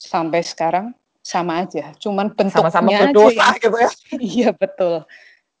sampai 0.00 0.40
sekarang 0.40 0.96
sama 1.22 1.62
aja, 1.62 1.94
cuman 2.02 2.34
Sama-sama 2.50 2.90
bentuknya 2.90 2.98
aja 2.98 3.06
berdosa 3.14 3.44
yang 3.46 3.54
gitu 3.62 3.76
ya. 3.78 3.90
iya 4.34 4.50
betul, 4.50 4.94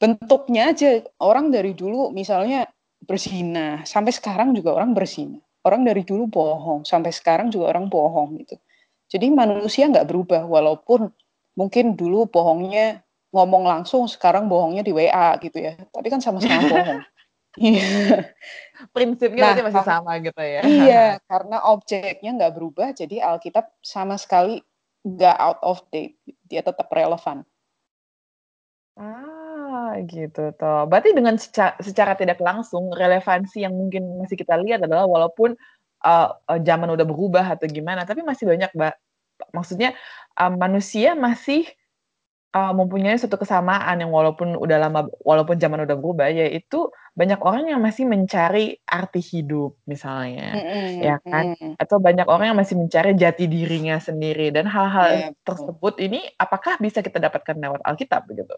bentuknya 0.02 0.62
aja 0.74 0.90
orang 1.22 1.54
dari 1.54 1.72
dulu 1.72 2.10
misalnya 2.10 2.66
berzina, 3.02 3.82
sampai 3.86 4.10
sekarang 4.14 4.54
juga 4.54 4.74
orang 4.74 4.94
berzina. 4.94 5.38
Orang 5.62 5.86
dari 5.86 6.02
dulu 6.02 6.26
bohong, 6.26 6.82
sampai 6.82 7.14
sekarang 7.14 7.46
juga 7.54 7.70
orang 7.70 7.86
bohong 7.86 8.34
gitu. 8.42 8.58
Jadi 9.06 9.30
manusia 9.30 9.86
nggak 9.86 10.10
berubah 10.10 10.42
walaupun 10.42 11.06
mungkin 11.54 11.94
dulu 11.94 12.26
bohongnya 12.26 13.06
ngomong 13.30 13.64
langsung, 13.70 14.10
sekarang 14.10 14.50
bohongnya 14.50 14.82
di 14.82 14.90
WA 14.90 15.38
gitu 15.38 15.62
ya, 15.62 15.78
tapi 15.94 16.10
kan 16.10 16.18
sama-sama 16.18 16.66
bohong. 16.74 17.00
Iya. 17.60 18.32
Prinsipnya 18.96 19.54
Nah, 19.54 19.70
masih 19.70 19.84
sama 19.84 20.12
gitu 20.18 20.40
ya. 20.40 20.60
iya, 20.64 21.04
karena 21.30 21.62
objeknya 21.68 22.30
nggak 22.34 22.54
berubah, 22.58 22.88
jadi 22.96 23.22
Alkitab 23.22 23.70
sama 23.84 24.18
sekali 24.18 24.58
nggak 25.06 25.36
out 25.42 25.58
of 25.66 25.82
date, 25.92 26.18
dia 26.50 26.62
tetap 26.64 26.88
relevan. 26.94 27.44
Ah, 28.96 29.96
gitu 30.04 30.52
toh. 30.60 30.84
Berarti 30.84 31.16
dengan 31.16 31.40
seca 31.40 31.72
secara 31.80 32.12
tidak 32.12 32.36
langsung 32.44 32.92
relevansi 32.92 33.64
yang 33.64 33.72
mungkin 33.72 34.20
masih 34.20 34.36
kita 34.36 34.60
lihat 34.60 34.84
adalah 34.84 35.08
walaupun, 35.08 35.56
eee 36.04 36.28
eee, 36.52 36.58
zaman 36.68 36.92
udah 36.92 37.06
berubah 37.08 37.56
atau 37.56 37.64
gimana, 37.72 38.04
tapi 38.04 38.20
masih 38.20 38.44
banyak 38.52 38.68
ba 38.76 38.92
maksudnya, 39.56 39.92
mmm, 40.40 40.56
manusia 40.60 41.12
masih, 41.16 41.64
eee, 42.56 42.72
mempunyai 42.76 43.16
suatu 43.20 43.36
kesamaan 43.40 43.96
yang 44.02 44.10
walaupun 44.12 44.56
udah 44.60 44.76
lama 44.88 45.00
walaupun 45.24 45.56
zaman 45.60 45.84
udah 45.88 45.96
berubah, 45.98 46.28
yaitu 46.32 46.88
banyak 47.18 47.40
orang 47.44 47.64
yang 47.72 47.80
masih 47.84 48.04
mencari 48.08 48.78
arti 48.88 49.20
hidup 49.20 49.76
misalnya, 49.88 50.56
Mhm 50.58 51.02
ya 51.02 51.16
kan. 51.30 51.44
mhm. 51.60 51.72
Atau 51.80 51.98
banyak 51.98 52.26
orang 52.30 52.52
yang 52.54 52.58
masih 52.62 52.76
mencari 52.78 53.12
jati 53.18 53.44
dirinya 53.50 53.96
sendiri 54.00 54.52
dan 54.54 54.68
hal-hal 54.70 55.08
Iya, 55.12 55.26
betul. 55.32 55.44
tersebut 55.48 55.94
ini 55.98 56.20
apakah 56.38 56.76
bisa 56.78 57.00
kita 57.02 57.18
dapatkan 57.18 57.56
lewat 57.58 57.80
Alkitab 57.88 58.28
begitu? 58.30 58.54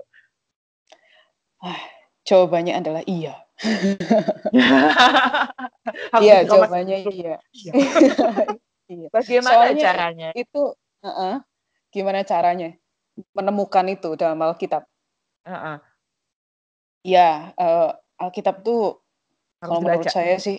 Ah, 1.62 1.78
jawabannya 2.26 2.74
adalah 2.80 3.02
iya. 3.06 3.34
Iya, 6.22 6.46
jawabannya 6.48 6.96
iya. 7.10 7.34
iya. 7.54 7.72
Iya, 8.84 9.08
Bagaimana 9.14 9.64
soalnya 9.64 9.80
caranya? 9.80 10.28
itu 10.36 10.62
heeh, 11.04 11.34
gimana 11.94 12.20
caranya 12.28 12.68
menemukan 13.36 13.86
itu 13.90 14.14
dalam 14.18 14.38
Alkitab? 14.42 14.84
Heeh. 15.44 15.78
Iya, 17.04 17.52
eee, 17.60 17.88
Alkitab 18.16 18.64
tuh 18.64 19.04
Harus 19.60 19.68
kalau 19.68 19.80
menurut 19.84 20.08
dibaca. 20.08 20.16
saya 20.16 20.36
sih 20.40 20.56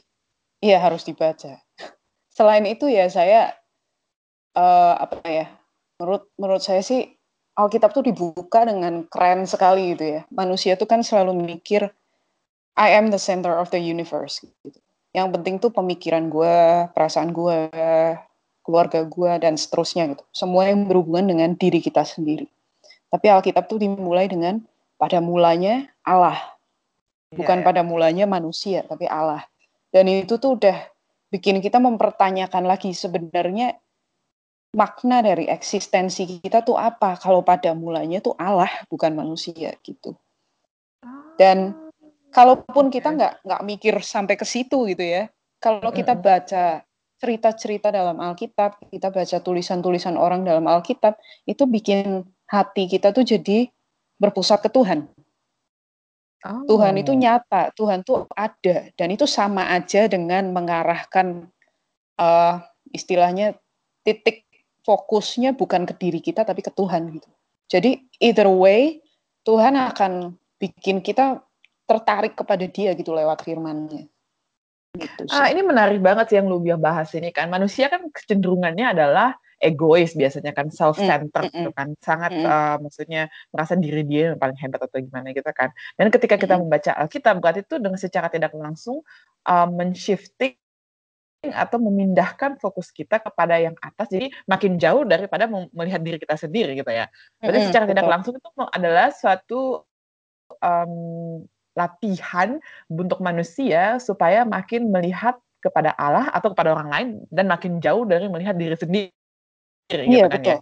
iya 0.63 0.77
harus 0.81 1.03
dibaca. 1.07 1.61
Selain 2.37 2.65
itu 2.67 2.85
ya 2.89 3.07
saya 3.11 3.53
eee, 4.55 4.93
apa 5.03 5.19
ya, 5.27 5.47
menurut 5.99 6.31
menurut 6.39 6.63
saya 6.63 6.79
sih 6.79 7.03
Alkitab 7.59 7.91
tuh 7.95 8.03
dibuka 8.07 8.63
dengan 8.67 9.03
keren 9.11 9.43
sekali 9.47 9.95
gitu 9.95 10.05
ya. 10.19 10.21
Manusia 10.31 10.75
tuh 10.79 10.87
kan 10.87 11.03
selalu 11.03 11.35
mikir, 11.35 11.87
"I 12.79 12.95
am 12.99 13.11
the 13.11 13.19
center 13.21 13.55
of 13.55 13.71
the 13.71 13.79
universe," 13.79 14.43
gitu. 14.43 14.79
Yang 15.15 15.27
penting 15.39 15.55
tuh 15.63 15.71
pemikiran 15.71 16.27
gua, 16.31 16.89
perasaan 16.95 17.31
gua, 17.35 17.71
keluarga 18.65 19.05
gua, 19.05 19.37
dan 19.37 19.55
seterusnya 19.55 20.09
gitu. 20.17 20.23
Semua 20.33 20.67
yang 20.73 20.89
berhubungan 20.89 21.29
dengan 21.31 21.53
diri 21.53 21.79
kita 21.79 22.01
sendiri. 22.01 22.49
Tapi 23.13 23.25
Alkitab 23.29 23.69
tuh 23.69 23.79
dimulai 23.79 24.25
dengan, 24.25 24.59
"Pada 24.97 25.21
mulanya 25.21 25.87
Allah." 26.01 26.35
Iya 27.29 27.37
Bukan 27.39 27.57
iya. 27.61 27.65
pada 27.65 27.81
mulanya 27.85 28.25
manusia, 28.25 28.81
tapi 28.83 29.05
Allah. 29.05 29.45
Dan 29.93 30.09
itu 30.09 30.35
tuh 30.41 30.57
udah 30.59 30.77
bikin 31.31 31.61
kita 31.63 31.79
mempertanyakan 31.79 32.65
lagi 32.67 32.91
sebenarnya 32.91 33.77
makna 34.75 35.23
dari 35.23 35.47
eksistensi 35.47 36.27
kita 36.27 36.59
tuh 36.65 36.75
apa, 36.75 37.15
kalau 37.15 37.39
pada 37.47 37.71
mulanya 37.71 38.19
tuh 38.19 38.35
Allah, 38.35 38.67
bukan 38.91 39.15
manusia, 39.15 39.71
gitu. 39.85 40.19
Dan 41.39 41.71
Oh, 41.71 41.91
kalaupun 42.35 42.91
kita 42.91 43.11
oke. 43.11 43.15
nggak 43.15 43.33
nggak 43.47 43.61
mikir 43.63 43.95
sampai 44.03 44.35
ke 44.35 44.43
situ 44.43 44.83
gitu 44.91 44.99
ya, 44.99 45.31
kalau 45.63 45.87
kita 45.95 46.11
baca 46.11 46.83
cerita-cerita 47.21 47.89
dalam 47.93 48.19
Alkitab, 48.19 48.91
kita 48.91 49.09
baca 49.11 49.37
tulisan-tulisan 49.39 50.15
orang 50.19 50.43
dalam 50.43 50.67
Alkitab, 50.67 51.15
itu 51.47 51.63
bikin 51.65 52.23
hati 52.51 52.85
kita 52.91 53.11
tuh 53.15 53.25
jadi 53.25 53.69
berpusat 54.19 54.63
ke 54.65 54.69
Tuhan. 54.71 55.07
Tuhan 56.69 56.93
itu 57.01 57.13
Oh. 57.13 57.17
nyata, 57.17 57.73
Tuhan 57.73 58.01
tuh 58.05 58.25
ada, 58.33 58.89
dan 58.97 59.07
itu 59.13 59.25
sama 59.29 59.69
aja 59.73 60.05
dengan 60.09 60.49
mengarahkan, 60.53 61.49
eee, 62.19 62.55
istilahnya 62.93 63.57
titik 64.05 64.45
fokusnya 64.85 65.57
bukan 65.57 65.85
ke 65.89 65.93
diri 65.97 66.21
kita, 66.21 66.45
tapi 66.45 66.61
ke 66.61 66.71
Tuhan 66.73 67.09
gitu. 67.17 67.29
Jadi 67.69 67.97
either 68.21 68.49
way, 68.49 69.01
Tuhan 69.45 69.73
akan 69.77 70.37
bikin 70.61 71.01
kita 71.01 71.41
tertarik 71.89 72.37
kepada 72.37 72.65
Dia 72.69 72.93
gitu 72.97 73.13
lewat 73.13 73.45
firman-Nya. 73.45 74.05
Gitu 74.99 75.23
Ah, 75.31 75.47
ini 75.51 75.61
menarik 75.65 75.99
banget 76.05 76.25
sih 76.31 76.37
yang 76.39 76.47
lu 76.51 76.61
biar 76.61 76.77
bahas 76.79 77.09
ini 77.17 77.29
kan. 77.33 77.49
Manusia 77.51 77.89
kan 77.91 78.07
kecenderungannya 78.13 78.85
adalah 78.95 79.35
egois 79.59 80.13
biasanya 80.13 80.51
kan, 80.55 80.69
Mmm, 80.97 81.13
self-centered 81.19 81.49
gitu 81.55 81.69
mhm. 81.69 81.73
kan. 81.73 81.91
Sangat, 82.03 82.31
Mhm. 82.31 82.45
eee, 82.45 82.75
maksudnya 82.83 83.21
merasa 83.51 83.73
diri 83.79 84.03
dia 84.05 84.31
yang 84.35 84.39
paling 84.41 84.57
hebat 84.61 84.79
atau 84.85 84.99
gimana 85.01 85.31
gitu 85.35 85.49
kan. 85.55 85.69
Dan 85.99 86.07
ketika 86.13 86.35
kita 86.37 86.55
Mhm. 86.55 86.61
membaca 86.61 86.91
Alkitab, 86.95 87.39
berarti 87.41 87.61
itu 87.65 87.75
dengan 87.81 87.99
secara 87.99 88.27
tidak 88.31 88.53
langsung, 88.55 89.01
eee, 89.47 89.67
men-shifting 89.73 90.53
atau 91.45 91.77
memindahkan 91.79 92.57
fokus 92.59 92.89
kita 92.91 93.21
kepada 93.21 93.57
yang 93.61 93.75
atas, 93.79 94.09
jadi 94.11 94.27
makin 94.49 94.81
jauh 94.81 95.05
daripada 95.07 95.45
melihat 95.73 96.01
diri 96.01 96.17
kita 96.21 96.35
sendiri 96.41 96.73
gitu 96.79 96.89
ya. 96.91 97.07
Berarti 97.45 97.61
Mhm, 97.61 97.71
secara 97.71 97.85
tidak 97.89 98.03
betul. 98.03 98.11
langsung 98.11 98.33
itu 98.37 98.49
adalah 98.73 99.13
suatu, 99.13 99.85
mmm, 100.61 101.47
latihan 101.75 102.59
untuk 102.91 103.19
manusia 103.21 103.99
supaya 103.99 104.43
makin 104.47 104.89
melihat 104.91 105.37
kepada 105.63 105.91
Allah 105.97 106.29
atau 106.33 106.53
kepada 106.53 106.73
orang 106.77 106.89
lain 106.93 107.09
dan 107.33 107.49
makin 107.49 107.81
jauh 107.83 108.05
dari 108.07 108.29
melihat 108.29 108.55
diri 108.57 108.77
sendiri 108.77 109.11
Iya 110.09 110.21
gitu 110.21 110.27
kan 110.29 110.41
ya. 110.45 110.55
betul. 110.55 110.57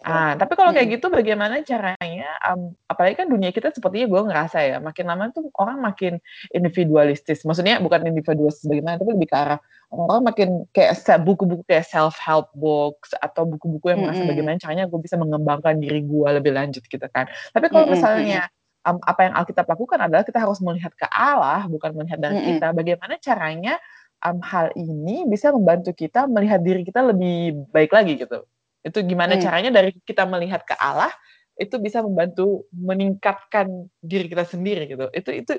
Betul. 0.00 0.22
Ah, 0.22 0.34
tapi 0.34 0.58
kalau 0.58 0.74
kayak 0.74 0.98
gitu 0.98 1.14
bagaimana 1.14 1.62
caranya, 1.62 2.26
mmm, 2.42 2.74
apalagi 2.90 3.16
kan 3.22 3.28
dunia 3.30 3.54
kita 3.54 3.70
sepertinya 3.70 4.06
gue 4.10 4.22
ngerasa 4.30 4.58
ya, 4.64 4.76
makin 4.82 5.06
lama 5.10 5.30
tuh 5.30 5.46
orang 5.62 5.78
makin 5.78 6.18
individualistis. 6.56 7.46
Maksudnya 7.46 7.78
bukan 7.84 8.06
individualistis 8.10 8.66
bagaimana, 8.66 8.98
tapi 8.98 9.14
lebih 9.14 9.30
ke 9.30 9.36
arah 9.38 9.58
orang-orang 9.94 10.24
makin 10.30 10.48
kayak 10.74 10.98
buku-buku 11.22 11.62
kayak 11.70 11.86
self-help 11.86 12.50
books 12.58 13.14
atau 13.22 13.46
buku-buku 13.46 13.94
yang 13.94 14.02
merasa 14.02 14.26
bagaimana 14.26 14.58
caranya 14.58 14.90
gue 14.90 15.00
bisa 15.02 15.14
mengembangkan 15.20 15.78
diri 15.78 16.02
gue 16.02 16.28
lebih 16.38 16.52
lanjut 16.56 16.82
gitu 16.86 17.06
kan. 17.14 17.30
Tapi 17.54 17.66
kalau 17.70 17.86
misalnya, 17.86 18.48
mmm, 18.48 18.61
apa 18.82 19.20
yang 19.30 19.34
Alkitab 19.38 19.66
lakukan 19.70 19.98
adalah 20.02 20.26
kita 20.26 20.42
harus 20.42 20.58
melihat 20.58 20.90
ke 20.98 21.06
Allah, 21.10 21.70
bukan 21.70 21.94
melihat 21.94 22.18
dari 22.18 22.38
Mhm. 22.38 22.46
kita. 22.54 22.66
Bagaimana 22.74 23.14
caranya, 23.22 23.74
mmm, 24.22 24.42
hal 24.42 24.74
ini 24.74 25.26
bisa 25.26 25.54
membantu 25.54 25.94
kita 25.94 26.26
melihat 26.26 26.58
diri 26.62 26.82
kita 26.82 27.02
lebih 27.02 27.70
baik 27.70 27.94
lagi 27.94 28.18
gitu? 28.18 28.42
Itu 28.82 28.98
gimana 29.06 29.38
Hmm. 29.38 29.42
caranya 29.46 29.70
dari 29.70 29.94
kita 30.02 30.26
melihat 30.26 30.66
ke 30.66 30.74
Allah 30.74 31.10
itu 31.54 31.78
bisa 31.78 32.02
membantu 32.02 32.66
meningkatkan 32.74 33.86
diri 34.02 34.26
kita 34.26 34.42
sendiri 34.42 34.90
gitu. 34.90 35.06
Itu 35.14 35.30
itu 35.30 35.52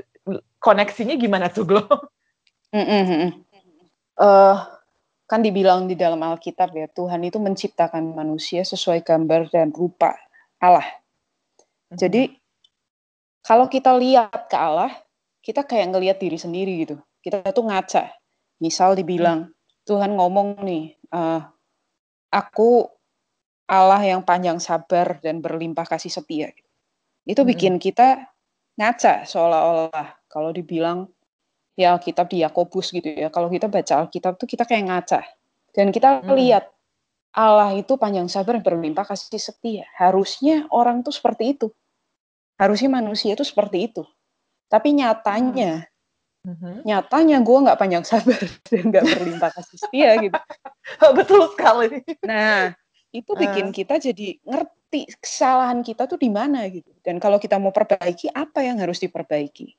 koneksinya 0.59 1.15
gimana 1.15 1.47
tuh 1.47 1.63
Glo? 1.63 1.87
Hmm, 2.75 2.83
hmm, 2.83 3.05
hmm. 3.07 3.29
Uh, 4.19 4.57
kan 5.25 5.39
dibilang 5.41 5.87
di 5.87 5.95
dalam 5.95 6.19
Alkitab 6.21 6.75
ya 6.75 6.85
Tuhan 6.91 7.23
itu 7.23 7.39
menciptakan 7.39 8.13
manusia 8.13 8.61
sesuai 8.67 9.01
gambar 9.01 9.49
dan 9.49 9.71
rupa 9.71 10.13
Allah. 10.59 10.85
Jadi 11.93 12.42
kalau 13.43 13.67
kita 13.67 13.91
lihat 13.99 14.47
ke 14.47 14.55
Allah, 14.55 14.89
kita 15.43 15.67
kayak 15.67 15.91
ngelihat 15.91 16.17
diri 16.17 16.39
sendiri 16.39 16.87
gitu. 16.87 16.95
Kita 17.19 17.43
tuh 17.51 17.67
ngaca. 17.67 18.07
Misal 18.63 18.95
dibilang 18.95 19.51
Tuhan 19.83 20.15
ngomong 20.15 20.63
nih, 20.63 20.95
uh, 21.11 21.43
aku 22.31 22.87
Allah 23.67 23.99
yang 23.99 24.23
panjang 24.23 24.63
sabar 24.63 25.19
dan 25.19 25.43
berlimpah 25.43 25.83
kasih 25.83 26.11
setia. 26.11 26.55
Itu 27.27 27.43
bikin 27.43 27.79
kita 27.79 28.27
ngaca 28.79 29.27
seolah-olah 29.27 30.23
kalau 30.31 30.55
dibilang 30.55 31.11
ya 31.75 31.95
Alkitab 31.95 32.31
di 32.31 32.43
Yakobus 32.43 32.95
gitu 32.95 33.07
ya. 33.11 33.27
Kalau 33.27 33.51
kita 33.51 33.67
baca 33.67 34.07
Alkitab 34.07 34.39
tuh 34.39 34.47
kita 34.47 34.63
kayak 34.63 34.87
ngaca. 34.87 35.19
Dan 35.73 35.91
kita 35.91 36.23
Mm-mm. 36.23 36.35
lihat 36.39 36.69
Allah 37.33 37.73
itu 37.73 37.97
panjang 37.97 38.29
sabar 38.29 38.61
dan 38.61 38.63
berlimpah 38.63 39.03
kasih 39.03 39.41
setia. 39.41 39.89
Harusnya 39.97 40.69
orang 40.69 41.01
tuh 41.01 41.11
seperti 41.11 41.57
itu. 41.57 41.67
Harusnya 42.57 42.89
manusia 42.89 43.33
itu 43.33 43.43
seperti 43.45 43.89
itu. 43.91 44.03
Tapi 44.69 44.93
nyatanya, 44.93 45.85
Mhm. 46.43 46.83
nyatanya 46.83 47.37
gue 47.39 47.57
nggak 47.63 47.79
panjang 47.79 48.03
sabar 48.03 48.35
dan 48.71 48.83
nggak 48.91 49.05
berlimpah 49.15 49.51
kasih 49.55 49.77
setia 49.79 50.11
gitu. 50.19 50.35
Betul 51.17 51.47
sekali. 51.55 52.03
Nah, 52.27 52.75
itu 53.15 53.31
bikin 53.37 53.71
kita 53.71 53.95
jadi 54.01 54.37
ngerti 54.43 55.07
kesalahan 55.23 55.81
kita 55.85 56.03
tuh 56.09 56.19
di 56.19 56.27
mana 56.27 56.67
gitu. 56.67 56.89
Dan 56.99 57.21
kalau 57.23 57.39
kita 57.39 57.55
mau 57.61 57.71
perbaiki, 57.71 58.27
apa 58.33 58.59
yang 58.65 58.81
harus 58.83 58.99
diperbaiki? 58.99 59.71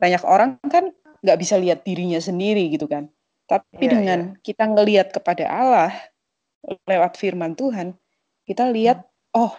Banyak 0.00 0.22
orang 0.26 0.58
kan 0.66 0.90
nggak 1.22 1.38
bisa 1.40 1.56
lihat 1.56 1.86
dirinya 1.86 2.18
sendiri 2.18 2.68
gitu 2.74 2.90
kan. 2.90 3.08
Tapi 3.46 3.84
Iya, 3.84 4.00
dengan 4.00 4.20
kita 4.40 4.64
ngelihat 4.66 5.12
kepada 5.12 5.44
Allah 5.46 5.92
lewat 6.88 7.20
firman 7.20 7.52
Tuhan, 7.54 7.92
kita 8.48 8.72
lihat 8.72 9.04
oh 9.36 9.52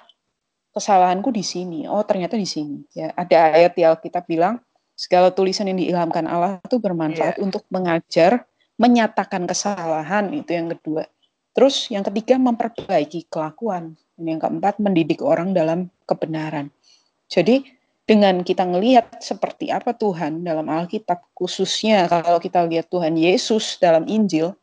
kesalahanku 0.75 1.32
di 1.32 1.41
sini. 1.41 1.88
Oh 1.88 2.03
ternyata 2.03 2.36
di 2.36 2.46
sini. 2.46 2.84
Ya 2.91 3.15
ada 3.15 3.55
ayat 3.55 3.74
di 3.79 3.88
Alkitab 3.88 4.27
bilang 4.27 4.60
segala 4.94 5.32
tulisan 5.32 5.72
yang 5.72 5.79
diilhamkan 5.79 6.27
Allah 6.27 6.60
itu 6.63 6.77
bermanfaat 6.77 7.39
Iya. 7.39 7.44
untuk 7.44 7.63
mengajar, 7.72 8.44
menyatakan 8.75 9.48
kesalahan 9.48 10.32
itu 10.36 10.51
yang 10.51 10.67
kedua. 10.75 11.08
Terus 11.55 11.88
yang 11.88 12.03
ketiga 12.03 12.36
memperbaiki 12.36 13.32
kelakuan. 13.32 13.96
Dan 14.15 14.36
yang 14.36 14.39
keempat 14.39 14.79
mendidik 14.79 15.20
orang 15.20 15.51
dalam 15.51 15.91
kebenaran. 16.08 16.72
Jadi 17.27 17.67
dengan 18.08 18.46
kita 18.48 18.63
ngelihat 18.63 19.20
seperti 19.20 19.74
apa 19.74 19.91
Tuhan 19.91 20.46
dalam 20.46 20.72
Alkitab, 20.72 21.36
khususnya 21.36 22.08
kalau 22.08 22.39
kita 22.39 22.63
lihat 22.63 22.88
Tuhan 22.88 23.20
Yesus 23.20 23.75
dalam 23.75 24.08
Injil, 24.08 24.55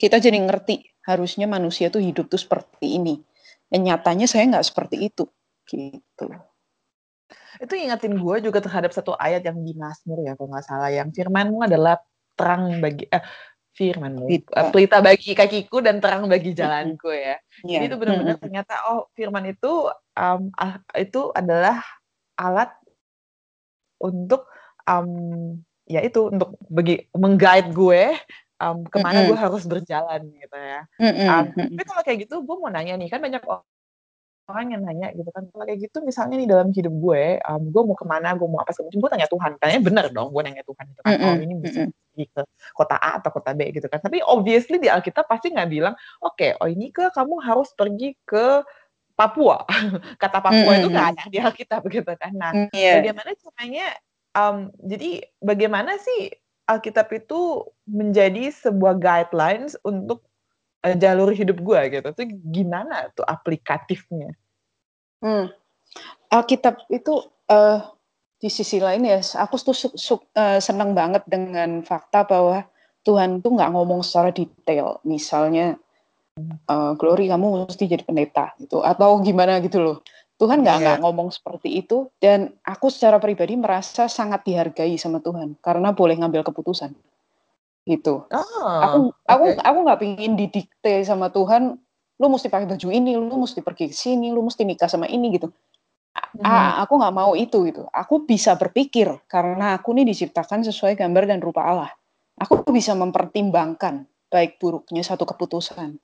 kita 0.00 0.16
jadi 0.16 0.40
ngerti 0.40 0.86
harusnya 1.04 1.44
manusia 1.44 1.92
tuh 1.92 2.00
hidup 2.00 2.32
tuh 2.32 2.40
seperti 2.40 2.96
ini. 2.96 3.20
Dan 3.68 3.84
nyatanya 3.84 4.26
saya 4.28 4.48
nggak 4.48 4.66
seperti 4.66 5.12
itu. 5.12 5.24
Gitu. 5.68 6.26
Itu 7.58 7.72
ingetin 7.76 8.16
gue 8.16 8.36
juga 8.40 8.64
terhadap 8.64 8.92
satu 8.96 9.12
ayat 9.16 9.44
yang 9.44 9.60
di 9.60 9.76
Mazmur 9.76 10.24
ya, 10.24 10.32
kalau 10.34 10.48
nggak 10.52 10.66
salah. 10.66 10.90
Yang 10.92 11.20
firmanmu 11.20 11.60
adalah 11.64 12.00
terang 12.38 12.80
bagi... 12.80 13.04
Eh, 13.12 13.24
firmanmu. 13.78 14.26
Pelita. 14.26 14.74
Pelita 14.74 14.98
bagi 14.98 15.30
kakiku 15.38 15.78
dan 15.78 16.02
terang 16.02 16.26
bagi 16.26 16.50
jalanku 16.50 17.14
ya. 17.14 17.38
Yeah. 17.62 17.78
Jadi 17.78 17.84
itu 17.86 17.96
benar-benar 18.02 18.36
ternyata 18.42 18.74
oh 18.90 19.06
firman 19.14 19.46
itu 19.54 19.86
um, 20.18 20.50
itu 20.98 21.30
adalah 21.30 21.78
alat 22.34 22.74
untuk 24.02 24.50
um, 24.82 25.58
ya 25.86 26.02
itu 26.02 26.26
untuk 26.30 26.58
bagi 26.66 27.06
mengguide 27.14 27.70
gue 27.70 28.18
um, 28.62 28.84
ke 28.86 28.98
mana 29.00 29.26
gue 29.26 29.38
harus 29.38 29.64
berjalan? 29.64 30.20
Gitu 30.30 30.56
ya. 30.56 30.80
Um, 31.00 31.44
tapi 31.54 31.84
kalau 31.86 32.02
kayak 32.04 32.18
gitu 32.26 32.34
gue 32.42 32.56
mau 32.58 32.70
nanya 32.70 32.94
nih 32.98 33.08
kan 33.10 33.22
banyak 33.22 33.42
orang 34.48 34.66
yang 34.72 34.80
nanya 34.80 35.12
gitu 35.12 35.28
kan 35.28 35.44
kalau 35.52 35.68
kayak 35.68 35.80
gitu 35.84 36.00
misalnya 36.00 36.40
nih 36.40 36.48
dalam 36.48 36.72
hidup 36.72 36.94
gue 36.96 37.36
um, 37.44 37.62
gue 37.68 37.82
mau 37.84 37.92
ke 37.92 38.06
mana 38.08 38.32
gue 38.32 38.48
mau 38.48 38.64
apa 38.64 38.72
segala 38.72 38.88
macam 38.88 39.00
gue 39.04 39.10
tanya 39.12 39.28
Tuhan 39.28 39.50
tanya 39.60 39.78
bener 39.84 40.06
dong 40.08 40.32
gue 40.32 40.40
nanya 40.40 40.64
Tuhan 40.64 40.84
gitu 40.88 41.00
kan 41.04 41.12
oh 41.20 41.34
ini 41.36 41.54
mesti 41.60 41.80
pergi 42.18 42.26
ke 42.34 42.42
kota 42.74 42.96
A 42.98 43.22
atau 43.22 43.30
kota 43.30 43.54
B 43.54 43.70
gitu 43.70 43.86
kan. 43.86 44.02
Tapi 44.02 44.18
obviously 44.26 44.82
di 44.82 44.90
Alkitab 44.90 45.30
pasti 45.30 45.54
nggak 45.54 45.70
bilang 45.70 45.94
oke 46.18 46.34
okay, 46.34 46.50
oh 46.58 46.66
ini 46.66 46.90
ke 46.90 47.14
kamu 47.14 47.38
harus 47.38 47.70
pergi 47.78 48.18
ke 48.26 48.66
Papua. 49.14 49.62
Kata 50.22 50.42
Papua 50.42 50.72
itu 50.82 50.90
nggak 50.90 51.08
ada 51.14 51.24
di 51.30 51.38
Alkitab 51.38 51.86
gitu 51.86 52.10
kan. 52.18 52.34
Nah 52.34 52.50
yeah. 52.74 52.98
bagaimana 52.98 53.30
caranya 53.38 53.86
um, 54.34 54.56
jadi 54.82 55.10
bagaimana 55.38 55.92
sih 56.02 56.34
Alkitab 56.68 57.08
itu 57.16 57.64
menjadi 57.88 58.52
sebuah 58.52 59.00
guidelines 59.00 59.74
untuk 59.80 60.28
uh, 60.84 60.92
jalur 60.92 61.32
hidup 61.32 61.58
gue 61.64 61.80
gitu. 61.96 62.08
Tuh 62.12 62.28
gimana 62.52 63.08
tuh 63.16 63.24
aplikatifnya? 63.24 64.36
Hmm. 65.24 65.48
Alkitab 66.28 66.84
itu 66.92 67.24
uh, 67.48 67.80
di 68.38 68.52
sisi 68.52 68.78
lain 68.78 69.08
ya 69.08 69.18
aku 69.40 69.56
tuh 69.58 69.74
su 69.74 69.88
su 69.96 70.14
uh, 70.20 70.60
senang 70.60 70.92
banget 70.92 71.24
dengan 71.26 71.82
fakta 71.82 72.28
bahwa 72.28 72.68
Tuhan 73.02 73.40
tuh 73.40 73.56
nggak 73.56 73.72
ngomong 73.72 74.04
secara 74.04 74.28
detail. 74.28 75.00
Misalnya 75.08 75.80
uh, 76.68 76.92
Glory 77.00 77.32
kamu 77.32 77.64
mesti 77.64 77.88
jadi 77.88 78.04
pendeta 78.04 78.52
gitu. 78.60 78.84
Atau 78.84 79.24
gimana 79.24 79.58
gitu 79.64 79.80
loh 79.80 79.96
Tuhan 80.38 80.62
nggak 80.62 80.78
yeah. 80.78 80.98
ngomong 81.02 81.34
seperti 81.34 81.82
itu 81.82 82.06
dan 82.22 82.54
aku 82.62 82.94
secara 82.94 83.18
pribadi 83.18 83.58
merasa 83.58 84.06
sangat 84.06 84.46
dihargai 84.46 84.94
sama 84.94 85.18
Tuhan 85.18 85.58
karena 85.58 85.90
boleh 85.90 86.14
ngambil 86.14 86.46
keputusan 86.46 86.94
gitu. 87.88 88.28
Oh, 88.28 88.78
aku 88.84 88.98
aku 89.24 89.44
okay. 89.56 89.64
aku 89.64 89.78
nggak 89.82 90.00
pingin 90.04 90.32
didikte 90.36 90.94
sama 91.08 91.32
Tuhan, 91.32 91.80
lu 92.20 92.26
mesti 92.28 92.52
pakai 92.52 92.68
baju 92.68 92.88
ini, 92.92 93.16
lu 93.16 93.36
mesti 93.40 93.64
pergi 93.64 93.88
ke 93.88 93.96
sini, 93.96 94.28
lu 94.28 94.44
mesti 94.44 94.62
nikah 94.68 94.86
sama 94.86 95.08
ini 95.08 95.32
gitu. 95.32 95.48
Mm 96.36 96.44
-hmm. 96.44 96.84
Aku 96.84 97.00
nggak 97.00 97.16
mau 97.16 97.32
itu 97.32 97.64
gitu. 97.64 97.88
Aku 97.88 98.28
bisa 98.28 98.52
berpikir 98.60 99.08
karena 99.24 99.80
aku 99.80 99.96
nih 99.96 100.04
diciptakan 100.04 100.62
sesuai 100.68 101.00
gambar 101.00 101.24
dan 101.24 101.40
rupa 101.40 101.64
Allah. 101.64 101.90
Aku 102.38 102.60
bisa 102.70 102.92
mempertimbangkan 102.92 104.04
baik 104.28 104.60
buruknya 104.60 105.00
satu 105.00 105.24
keputusan. 105.24 105.96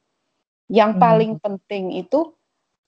Yang 0.73 0.91
paling 0.97 1.31
mm 1.37 1.39
-hmm. 1.39 1.47
penting 1.47 1.85
itu 2.01 2.33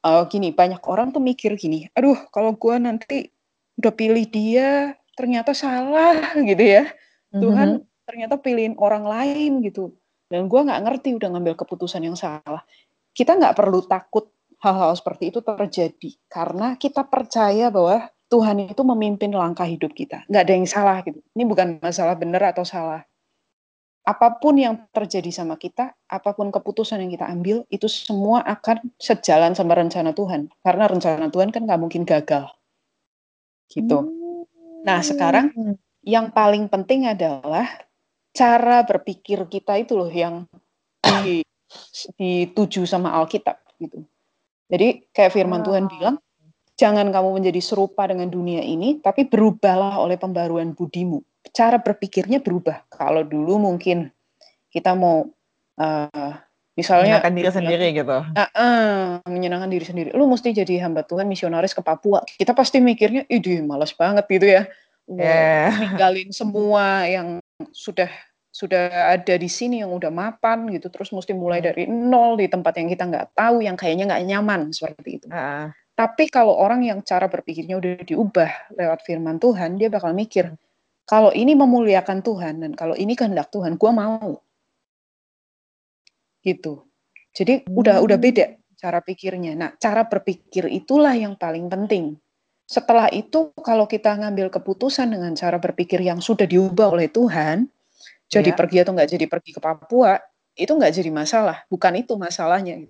uh, 0.06 0.22
gini, 0.30 0.54
banyak 0.54 0.78
orang 0.86 1.10
tuh 1.10 1.18
mikir 1.18 1.58
gini, 1.58 1.90
aduh 1.98 2.16
kalau 2.30 2.54
gue 2.54 2.74
nanti 2.78 3.34
udah 3.76 3.92
pilih 3.92 4.24
dia 4.30 4.94
ternyata 5.18 5.50
salah 5.50 6.32
gitu 6.38 6.62
ya. 6.62 6.86
Mm 6.86 7.34
-hmm. 7.34 7.42
Tuhan 7.42 7.68
ternyata 8.06 8.34
pilihin 8.38 8.78
orang 8.78 9.02
lain 9.02 9.66
gitu. 9.66 9.98
Dan 10.30 10.46
gue 10.46 10.60
nggak 10.62 10.82
ngerti 10.86 11.18
udah 11.18 11.28
ngambil 11.34 11.54
keputusan 11.58 12.02
yang 12.06 12.14
salah. 12.18 12.62
Kita 13.10 13.34
nggak 13.34 13.54
perlu 13.58 13.82
takut 13.86 14.30
hal-hal 14.62 14.94
seperti 14.94 15.34
itu 15.34 15.42
terjadi. 15.42 16.10
Karena 16.30 16.74
kita 16.78 17.06
percaya 17.06 17.70
bahwa 17.70 18.10
Tuhan 18.26 18.66
itu 18.66 18.82
memimpin 18.82 19.30
langkah 19.30 19.66
hidup 19.66 19.94
kita. 19.94 20.26
Nggak 20.26 20.42
ada 20.42 20.52
yang 20.54 20.66
salah 20.66 20.98
gitu. 21.06 21.22
Ini 21.38 21.44
bukan 21.46 21.68
masalah 21.78 22.18
benar 22.18 22.50
atau 22.50 22.66
salah. 22.66 23.06
Apa 24.06 24.38
pun 24.38 24.54
yang 24.54 24.86
terjadi 24.94 25.34
sama 25.34 25.58
kita, 25.58 25.90
apa 26.06 26.30
pun 26.30 26.54
keputusan 26.54 27.02
yang 27.02 27.10
kita 27.10 27.26
ambil, 27.26 27.66
itu 27.74 27.90
semua 27.90 28.38
akan 28.46 28.94
sejalan 29.02 29.58
sama 29.58 29.74
rencana 29.74 30.14
Tuhan. 30.14 30.46
Karena 30.62 30.86
rencana 30.86 31.26
Tuhan 31.26 31.50
kan 31.50 31.66
nggak 31.66 31.80
mungkin 31.82 32.06
gagal. 32.06 32.46
Gitu. 33.66 33.98
Nah 34.86 35.02
sekarang 35.02 35.50
yang 36.06 36.30
paling 36.30 36.70
penting 36.70 37.10
adalah 37.10 37.66
cara 38.30 38.86
berpikir 38.86 39.42
kita 39.50 39.74
itu 39.82 39.98
loh 39.98 40.12
yang 40.12 40.46
di, 41.26 41.42
dituju 42.14 42.86
sama 42.86 43.10
Alkitab 43.18 43.58
gitu. 43.82 44.06
Jadi 44.70 45.10
kayak 45.10 45.34
firman. 45.34 45.66
Tuhan 45.66 45.90
bilang, 45.90 46.22
jangan 46.78 47.10
kamu 47.10 47.42
menjadi 47.42 47.60
serupa 47.62 48.06
dengan 48.06 48.30
dunia 48.30 48.62
ini, 48.62 49.02
tapi 49.02 49.26
berubahlah 49.26 49.98
oleh 49.98 50.14
pembaruan 50.14 50.74
budimu. 50.74 51.22
Cara 51.56 51.80
berpikirnya 51.80 52.44
berubah. 52.44 52.84
Kalau 52.92 53.24
dulu 53.24 53.56
mungkin 53.56 54.12
kita 54.68 54.92
mau 54.92 55.24
uh, 55.80 56.32
misalnya 56.76 57.16
menyenangkan 57.16 57.32
diri 57.32 57.48
sendiri 57.48 57.86
gitu. 57.96 58.18
Uh, 58.36 58.42
uh, 58.52 59.00
menyenangkan 59.24 59.70
diri 59.72 59.86
sendiri. 59.88 60.08
Lu 60.12 60.28
mesti 60.28 60.52
jadi 60.52 60.84
hamba 60.84 61.00
Tuhan 61.08 61.24
misionaris 61.24 61.72
ke 61.72 61.80
Papua. 61.80 62.20
Kita 62.28 62.52
pasti 62.52 62.84
mikirnya, 62.84 63.24
ide 63.32 63.64
malas 63.64 63.96
banget 63.96 64.28
gitu 64.28 64.44
ya. 64.44 64.68
Mau 65.08 65.24
yeah. 65.24 65.72
ninggalin 65.80 66.28
semua 66.28 67.08
yang 67.08 67.40
sudah 67.72 68.12
sudah 68.52 69.12
ada 69.12 69.36
di 69.36 69.52
sini 69.52 69.84
yang 69.84 69.92
udah 69.92 70.08
mapan 70.08 70.64
gitu 70.72 70.88
terus 70.88 71.12
mesti 71.12 71.36
mulai 71.36 71.60
hmm. 71.60 71.66
dari 71.68 71.84
nol 71.84 72.40
di 72.40 72.48
tempat 72.48 72.72
yang 72.80 72.88
kita 72.88 73.04
nggak 73.04 73.36
tahu 73.36 73.60
yang 73.60 73.76
kayaknya 73.76 74.08
nggak 74.12 74.24
nyaman 74.28 74.60
seperti 74.72 75.20
itu. 75.20 75.26
Uh. 75.28 75.68
Tapi 75.96 76.28
kalau 76.28 76.52
orang 76.52 76.84
yang 76.84 77.00
cara 77.00 77.24
berpikirnya 77.24 77.80
udah 77.80 78.04
diubah 78.04 78.76
lewat 78.76 79.00
firman 79.08 79.40
Tuhan, 79.40 79.80
dia 79.80 79.88
bakal 79.88 80.12
mikir 80.12 80.52
kalau 81.06 81.30
ini 81.30 81.54
memuliakan 81.54 82.18
Tuhan 82.20 82.66
dan 82.66 82.72
kalau 82.74 82.98
ini 82.98 83.14
kehendak 83.14 83.48
Tuhan, 83.54 83.78
gue 83.78 83.90
mau. 83.94 84.42
Gitu. 86.42 86.82
Jadi 87.30 87.70
udah 87.70 88.02
udah 88.02 88.18
beda 88.18 88.58
cara 88.76 88.98
pikirnya. 89.00 89.54
Nah, 89.56 89.70
cara 89.78 90.04
berpikir 90.04 90.68
itulah 90.68 91.14
yang 91.16 91.38
paling 91.38 91.70
penting. 91.70 92.18
Setelah 92.66 93.06
itu 93.14 93.54
kalau 93.62 93.86
kita 93.86 94.18
ngambil 94.18 94.50
keputusan 94.50 95.14
dengan 95.14 95.32
cara 95.38 95.56
berpikir 95.62 96.02
yang 96.02 96.18
sudah 96.18 96.44
diubah 96.44 96.90
oleh 96.90 97.06
Tuhan, 97.06 97.70
jadi 98.26 98.50
Iya. 98.50 98.58
pergi 98.58 98.76
atau 98.82 98.92
nggak 98.98 99.10
jadi 99.14 99.26
pergi 99.30 99.50
ke 99.54 99.60
Papua, 99.62 100.18
itu 100.58 100.72
nggak 100.74 100.90
jadi 100.90 101.10
masalah. 101.14 101.62
Bukan 101.70 102.02
itu 102.02 102.18
masalahnya. 102.18 102.82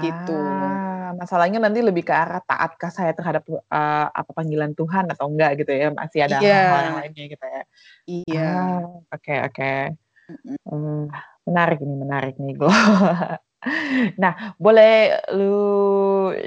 Gitu. 0.00 0.40
Ah, 0.40 0.87
masalahnya 1.16 1.58
nanti 1.62 1.80
lebih 1.84 2.04
ke 2.08 2.14
arah 2.14 2.40
taatkah 2.44 2.90
saya 2.92 3.12
terhadap, 3.16 3.44
eee, 3.48 4.06
apa 4.20 4.30
panggilan 4.36 4.72
Tuhan 4.78 5.06
atau 5.12 5.26
enggak 5.30 5.50
gitu 5.64 5.72
ya, 5.72 5.88
masih 5.94 6.20
ada 6.26 6.38
Iya. 6.42 6.48
hal-hal 6.56 6.80
yang 6.90 6.96
lainnya 7.00 7.24
gitu 7.32 7.44
ya. 7.46 7.62
Iya. 8.08 8.40
Ah, 8.40 8.80
oke 9.14 9.34
oke. 9.48 9.64
Mhm. 10.28 10.56
Mmm, 10.68 11.02
menarik 11.48 11.78
nih 11.84 11.98
menarik 12.04 12.34
nih, 12.44 12.54
Nah, 14.22 14.32
boleh 14.60 15.18
lu 15.36 15.54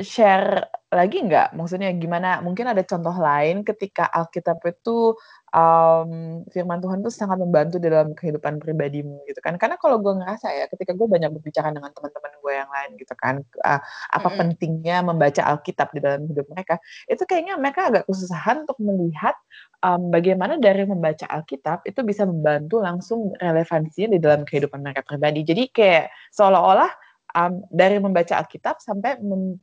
share 0.04 0.68
lagi 0.92 1.18
nggak? 1.24 1.56
Maksudnya 1.56 1.90
gimana 1.96 2.44
mungkin 2.44 2.68
ada 2.68 2.84
contoh 2.84 3.16
lain 3.16 3.64
ketika 3.64 4.12
Alkitab 4.12 4.60
itu, 4.68 5.16
mmm, 5.56 6.52
firman 6.52 6.80
Tuhan 6.84 7.00
itu 7.00 7.12
sangat 7.16 7.40
membantu 7.40 7.80
dalam 7.80 8.12
kehidupan 8.12 8.60
pribadimu 8.60 9.24
gitu 9.28 9.40
kan. 9.40 9.56
Karena 9.56 9.80
kalau 9.80 10.04
gue 10.04 10.12
ngerasa 10.20 10.52
ya 10.52 10.66
ketika 10.68 10.92
gue 10.92 11.08
banyak 11.08 11.32
berbicara 11.32 11.72
dengan 11.72 11.96
teman-teman 11.96 12.32
gue 12.44 12.54
yang 12.60 12.68
lain 12.72 12.92
gitu 13.00 13.14
kan, 13.16 13.40
eee, 13.40 13.80
apa 14.12 14.30
Mhm. 14.30 14.36
pentingnya 14.36 15.00
membaca 15.08 15.42
Alkitab 15.56 15.96
di 15.96 16.00
dalam 16.04 16.28
hidup 16.28 16.46
mereka, 16.52 16.76
itu 17.08 17.24
kayaknya 17.24 17.56
mereka 17.56 17.88
agak 17.88 18.04
kesusahan 18.12 18.68
untuk 18.68 18.76
melihat, 18.84 19.36
mmm, 19.84 20.12
bagaimana 20.12 20.60
dari 20.60 20.84
membaca 20.84 21.24
Alkitab 21.32 21.88
itu 21.88 22.04
bisa 22.04 22.28
membantu 22.28 22.84
langsung 22.84 23.32
relevansinya 23.40 24.12
di 24.16 24.20
dalam 24.20 24.44
kehidupan 24.44 24.84
mereka 24.84 25.02
pribadi. 25.08 25.48
Jadi 25.48 25.72
kayak 25.72 26.12
seolah-olah, 26.36 26.92
mmm, 27.40 27.72
dari 27.72 27.98
membaca 28.04 28.36
Alkitab 28.44 28.84
sampai 28.84 29.20
mem 29.24 29.56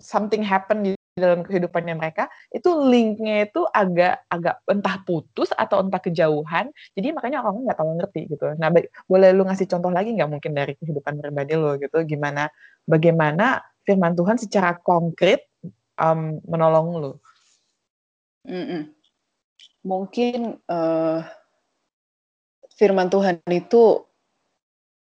something 0.00 0.42
happen 0.44 0.82
di 0.86 0.92
dalam 1.14 1.46
kehidupannya 1.46 1.94
mereka, 1.94 2.26
itu 2.50 2.66
link-nya 2.74 3.46
itu 3.46 3.62
agak 3.70 4.26
agak 4.32 4.58
entah 4.66 4.98
putus 5.06 5.50
atau 5.54 5.78
entah 5.86 6.02
kejauhan, 6.02 6.70
jadi 6.98 7.14
makanya 7.14 7.46
orang 7.46 7.62
nggak 7.68 7.76
terlalu 7.78 7.94
ngerti 8.02 8.20
gitu. 8.34 8.46
Nah, 8.58 8.68
boleh 9.06 9.30
lu 9.36 9.46
ngasih 9.46 9.66
contoh 9.70 9.90
lagi 9.94 10.10
nggak 10.16 10.30
mungkin 10.30 10.52
dari 10.58 10.74
kehidupan 10.74 11.22
pribadi 11.22 11.54
lu 11.54 11.78
gitu, 11.78 12.02
gimana 12.08 12.50
bagaimana 12.90 13.62
firman 13.86 14.14
Tuhan 14.18 14.36
secara 14.42 14.74
konkret, 14.82 15.46
mmm, 16.00 16.42
menolong? 16.50 17.18
Mhm. 18.44 18.92
Mungkin, 19.84 20.60
eee 20.68 21.18
firman 22.78 23.08
Tuhan 23.10 23.38
itu 23.50 24.06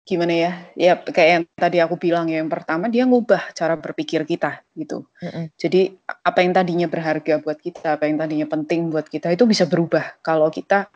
gimana 0.02 0.34
ya, 0.34 0.52
ya 0.74 0.92
kayak 0.98 1.30
yang 1.30 1.44
tadi 1.54 1.78
aku 1.78 1.94
bilang 2.00 2.26
ya, 2.26 2.42
yang 2.42 2.50
pertama 2.50 2.90
dia 2.90 3.06
ngubah 3.06 3.54
cara 3.54 3.78
berpikir 3.78 4.26
kita 4.26 4.62
gitu. 4.74 5.06
Mhm. 5.22 5.54
Jadi 5.56 5.94
apa 6.26 6.38
yang 6.42 6.52
tadinya 6.54 6.88
berharga 6.90 7.38
buat 7.42 7.58
kita, 7.62 7.96
apa 7.98 8.10
yang 8.10 8.18
tadinya 8.18 8.46
penting 8.50 8.90
buat 8.90 9.06
kita 9.06 9.30
itu 9.30 9.46
bisa 9.46 9.64
berubah 9.70 10.18
kalau 10.26 10.50
kita 10.50 10.90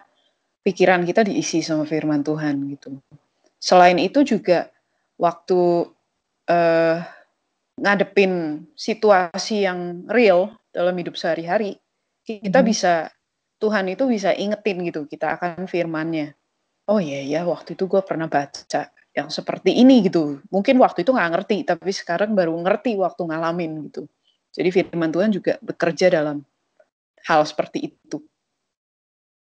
pikiran 0.67 1.05
kita 1.07 1.23
diisi 1.27 1.63
sama 1.65 1.85
firman 1.89 2.23
Tuhan 2.27 2.67
gitu. 2.77 2.99
Selain 3.61 3.99
itu 4.01 4.23
juga 4.27 4.69
waktu, 5.21 5.89
eee, 6.51 6.99
ngadepin 7.81 8.65
situasi 8.77 9.67
yang 9.69 10.05
real 10.11 10.55
dalam 10.73 10.95
hidup 10.99 11.17
sehari-hari, 11.19 11.77
kita 12.27 12.61
Mhm. 12.65 12.69
bisa 12.69 12.95
Tuhan 13.63 13.89
itu 13.93 14.05
bisa 14.11 14.33
ingetin 14.37 14.83
gitu 14.87 15.07
kita 15.09 15.37
akan 15.41 15.67
firman-Nya. 15.71 16.35
Oh 16.91 16.99
iya 17.03 17.23
ya 17.25 17.43
waktu 17.49 17.75
itu 17.79 17.87
gue 17.91 18.03
pernah 18.05 18.27
baca 18.31 18.91
yang 19.17 19.29
seperti 19.33 19.73
ini 19.73 20.05
gitu. 20.07 20.45
Mungkin 20.53 20.77
waktu 20.79 21.03
itu 21.03 21.11
nggak 21.17 21.31
ngerti, 21.35 21.57
tapi 21.65 21.91
sekarang 21.91 22.37
baru 22.37 22.53
ngerti 22.61 22.95
waktu 23.01 23.23
ngalamin 23.27 23.89
gitu. 23.91 24.05
Jadi 24.53 24.69
firman 24.73 25.11
Tuhan 25.13 25.31
juga 25.33 25.57
bekerja 25.65 26.07
dalam 26.13 26.45
hal 27.29 27.43
seperti 27.49 27.79
itu. 27.93 28.19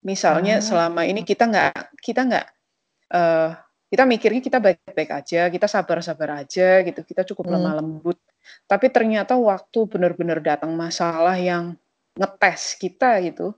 Misalnya 0.04 0.60
Ah. 0.60 0.64
selama 0.64 1.02
ini 1.08 1.24
kita 1.24 1.48
nggak 1.48 1.74
kita 2.04 2.22
nggak, 2.28 2.46
eee, 3.14 3.50
kita 3.92 4.04
mikirnya 4.10 4.42
kita 4.44 4.60
baik-baik 4.64 5.12
aja, 5.14 5.42
kita 5.54 5.68
sabar-sabar 5.70 6.44
aja 6.46 6.84
gitu, 6.84 7.02
kita 7.06 7.24
cukup 7.28 7.54
lemah 7.56 7.80
lembut. 7.82 8.20
Tapi 8.68 8.88
ternyata 8.94 9.38
waktu 9.40 9.80
benar-benar 9.90 10.40
datang 10.44 10.74
masalah 10.78 11.38
yang 11.40 11.78
ngetes 12.20 12.76
kita 12.80 13.22
gitu, 13.26 13.56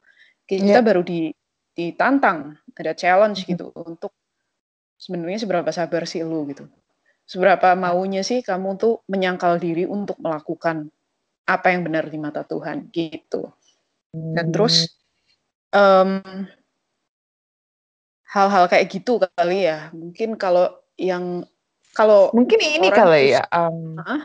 kita 0.50 0.80
Iya. 0.82 0.86
baru 0.86 1.02
di 1.06 1.32
ditantang, 1.78 2.58
ada 2.78 2.94
challenge 2.98 3.46
Mhm. 3.46 3.50
gitu 3.56 3.68
untuk 3.76 4.12
sebenarnya 4.98 5.40
seberapa 5.44 5.72
sabar 5.74 6.04
sih 6.10 6.22
lu 6.26 6.46
gitu. 6.52 6.66
Seberapa 7.28 7.76
maunya 7.78 8.22
sih 8.26 8.42
kamu 8.44 8.78
tuh 8.82 9.04
menyangkal 9.12 9.60
diri 9.62 9.86
untuk 9.88 10.18
melakukan 10.22 10.90
apa 11.48 11.68
yang 11.74 11.84
benar 11.88 12.06
di 12.10 12.18
mata 12.22 12.44
Tuhan 12.48 12.90
gitu. 12.94 13.52
Dan 14.14 14.52
terus, 14.54 14.92
mmm 15.74 16.50
hal-hal 18.26 18.66
kayak 18.72 18.88
gitu 18.90 19.22
kali 19.22 19.70
ya. 19.70 19.94
Mungkin 19.94 20.36
kalau 20.40 20.68
yang 20.98 21.46
kalau 21.94 22.30
Mungkin 22.34 22.60
ini 22.62 22.90
kali 22.94 23.34
ya, 23.34 23.42
heeh? 23.50 24.20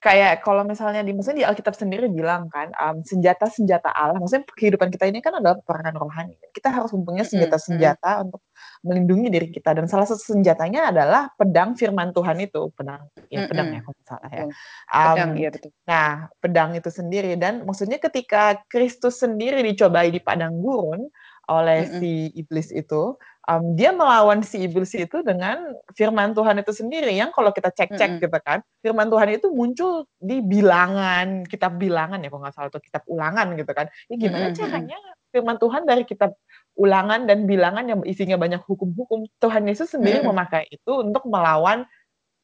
kayak 0.00 0.40
kalau 0.40 0.64
misalnya 0.64 1.04
di 1.04 1.12
maksudnya 1.12 1.44
di 1.44 1.48
Alkitab 1.48 1.76
sendiri 1.76 2.08
bilang 2.08 2.48
kan, 2.48 2.72
mmm, 2.72 3.04
senjata-senjata 3.04 3.92
Allah, 3.92 4.16
maksudnya 4.16 4.48
kehidupan 4.48 4.88
kita 4.88 5.04
ini 5.12 5.20
kan 5.20 5.36
adalah 5.36 5.60
peperangan 5.60 5.94
rohani. 6.00 6.34
Kita 6.56 6.72
harus 6.72 6.90
mempunyai 6.96 7.26
Mhm 7.32 7.60
mhm. 7.68 7.96
senjata-senjata 7.96 8.24
untuk 8.24 8.40
melindungi 8.86 9.28
diri 9.32 9.48
kita 9.52 9.76
dan 9.76 9.86
salah 9.90 10.06
satu 10.08 10.22
senjatanya 10.36 10.90
adalah 10.94 11.28
pedang 11.36 11.76
firman 11.76 12.10
Tuhan 12.16 12.38
itu, 12.40 12.72
pedang 12.76 13.06
ya 13.30 13.42
pedang 13.46 13.68
ya 13.74 13.80
Mhm, 13.80 13.86
kalau 13.86 14.00
salah 14.08 14.30
ya. 14.32 14.44
betul. 14.44 14.56
Pedang, 15.02 15.30
iya 15.38 15.50
betul. 15.54 15.72
nah 15.88 16.28
pedang 16.42 16.70
itu 16.78 16.90
sendiri 16.92 17.34
dan 17.40 17.64
maksudnya 17.68 17.98
ketika 18.02 18.60
Kristus 18.70 19.20
sendiri 19.22 19.60
dicobai 19.66 20.10
di 20.14 20.20
padang 20.22 20.60
gurun 20.62 21.08
oleh 21.50 21.82
Mhm. 21.82 21.98
si 21.98 22.30
iblis 22.38 22.70
itu, 22.70 23.18
mmm, 23.50 23.74
dia 23.74 23.90
melawan 23.90 24.40
si 24.46 24.62
iblis 24.70 24.94
itu 24.94 25.18
dengan 25.26 25.74
firman 25.98 26.30
Tuhan 26.36 26.62
itu 26.62 26.70
sendiri 26.70 27.10
yang 27.14 27.34
kalau 27.34 27.50
kita 27.50 27.74
cek-cek 27.74 28.16
Mhm. 28.16 28.22
gitu 28.22 28.38
kan, 28.46 28.62
firman 28.84 29.10
Tuhan 29.10 29.28
itu 29.34 29.50
muncul 29.50 30.06
di 30.22 30.38
Bilangan, 30.46 31.42
kitab 31.50 31.74
Bilangan 31.82 32.22
ya 32.22 32.30
kalau 32.30 32.42
nggak 32.46 32.54
salah 32.54 32.70
atau 32.70 32.78
kitab 32.82 33.02
Ulangan 33.10 33.58
gitu 33.58 33.72
kan. 33.74 33.86
Ya 34.10 34.14
gimana 34.20 34.46
Mhm 34.46 34.58
mhm. 34.62 34.90
caranya 34.90 34.98
firman 35.34 35.58
Tuhan 35.58 35.82
dari 35.90 36.02
kitab 36.06 36.34
Ulangan 36.78 37.26
dan 37.26 37.44
Bilangan 37.44 37.84
yang 37.88 38.00
isinya 38.06 38.38
banyak 38.38 38.62
hukum-hukum, 38.64 39.26
Tuhan 39.42 39.66
Yesus 39.66 39.92
sendiri 39.94 40.22
Mhm. 40.22 40.30
memakai 40.30 40.70
itu 40.70 41.02
untuk 41.02 41.26
melawan 41.26 41.84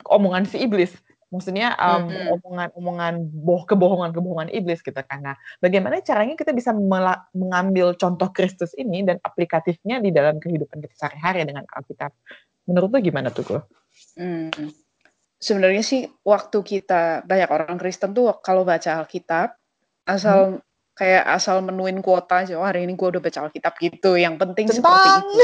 omongan 0.07 0.45
si 0.45 0.61
iblis. 0.61 0.93
Maksudnya, 1.27 1.75
mmm, 1.75 2.07
Mhm. 2.07 2.27
omongan-omongan 2.39 3.15
boh 3.35 3.67
kebohongan-kebohongan 3.67 4.55
iblis 4.55 4.79
gitu. 4.79 4.95
Nah, 4.95 5.35
bagaimana 5.59 5.99
caranya 5.99 6.39
kita 6.39 6.55
bisa 6.55 6.71
mengambil 7.35 7.99
contoh 7.99 8.31
Kristus 8.31 8.71
ini 8.79 9.03
dan 9.03 9.19
aplikatifnya 9.27 9.99
di 9.99 10.15
dalam 10.15 10.39
kehidupan 10.39 10.79
kita 10.87 10.95
sehari-hari 10.95 11.43
dengan 11.43 11.67
Alkitab. 11.67 12.15
Menurut 12.71 12.95
lu 12.95 12.99
gimana 13.03 13.35
tuh, 13.35 13.43
Go? 13.43 13.59
Mmm. 14.19 14.71
Sebenarnya 15.37 15.85
sih 15.85 16.09
waktu 16.25 16.59
kita 16.63 17.27
banyak 17.29 17.51
orang 17.51 17.77
Kristen 17.77 18.17
tuh 18.17 18.31
kalau 18.41 18.65
baca 18.65 19.05
Alkitab, 19.05 19.53
asal 20.07 20.63
kayak 20.97 21.25
asal 21.29 21.61
menuin 21.61 22.01
kuota 22.01 22.43
aja, 22.43 22.57
"Oh 22.57 22.65
hari 22.67 22.89
ini 22.89 22.97
gue 22.97 23.09
udah 23.13 23.23
baca 23.23 23.39
Alkitab," 23.49 23.75
gitu, 23.79 24.17
yang 24.17 24.41
penting 24.41 24.67
seperti 24.73 25.09
Centang. 25.13 25.29
itu. 25.29 25.41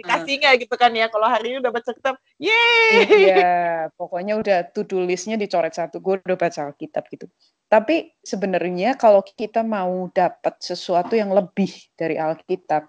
Aplikasinya 0.00 0.50
gitu 0.58 0.74
kan 0.80 0.92
ya, 0.96 1.06
kalau 1.12 1.28
hari 1.28 1.54
ini 1.54 1.58
udah 1.62 1.72
baca 1.74 1.90
kitab, 1.92 2.14
Iya, 2.40 2.50
yeay. 2.50 3.92
pokoknya 3.96 4.34
udah 4.40 4.58
to 4.74 4.82
do 4.88 5.04
list-nya 5.04 5.36
dicoret 5.38 5.72
satu, 5.76 6.00
gue 6.02 6.18
udah 6.24 6.38
baca 6.40 6.60
Alkitab 6.72 7.04
gitu. 7.12 7.26
Tapi 7.70 8.12
sebenarnya 8.24 8.96
kalau 9.00 9.22
kita 9.24 9.64
mau 9.64 10.08
dapat 10.12 10.60
sesuatu 10.60 11.16
yang 11.16 11.32
lebih 11.32 11.70
dari 11.96 12.16
Alkitab, 12.20 12.88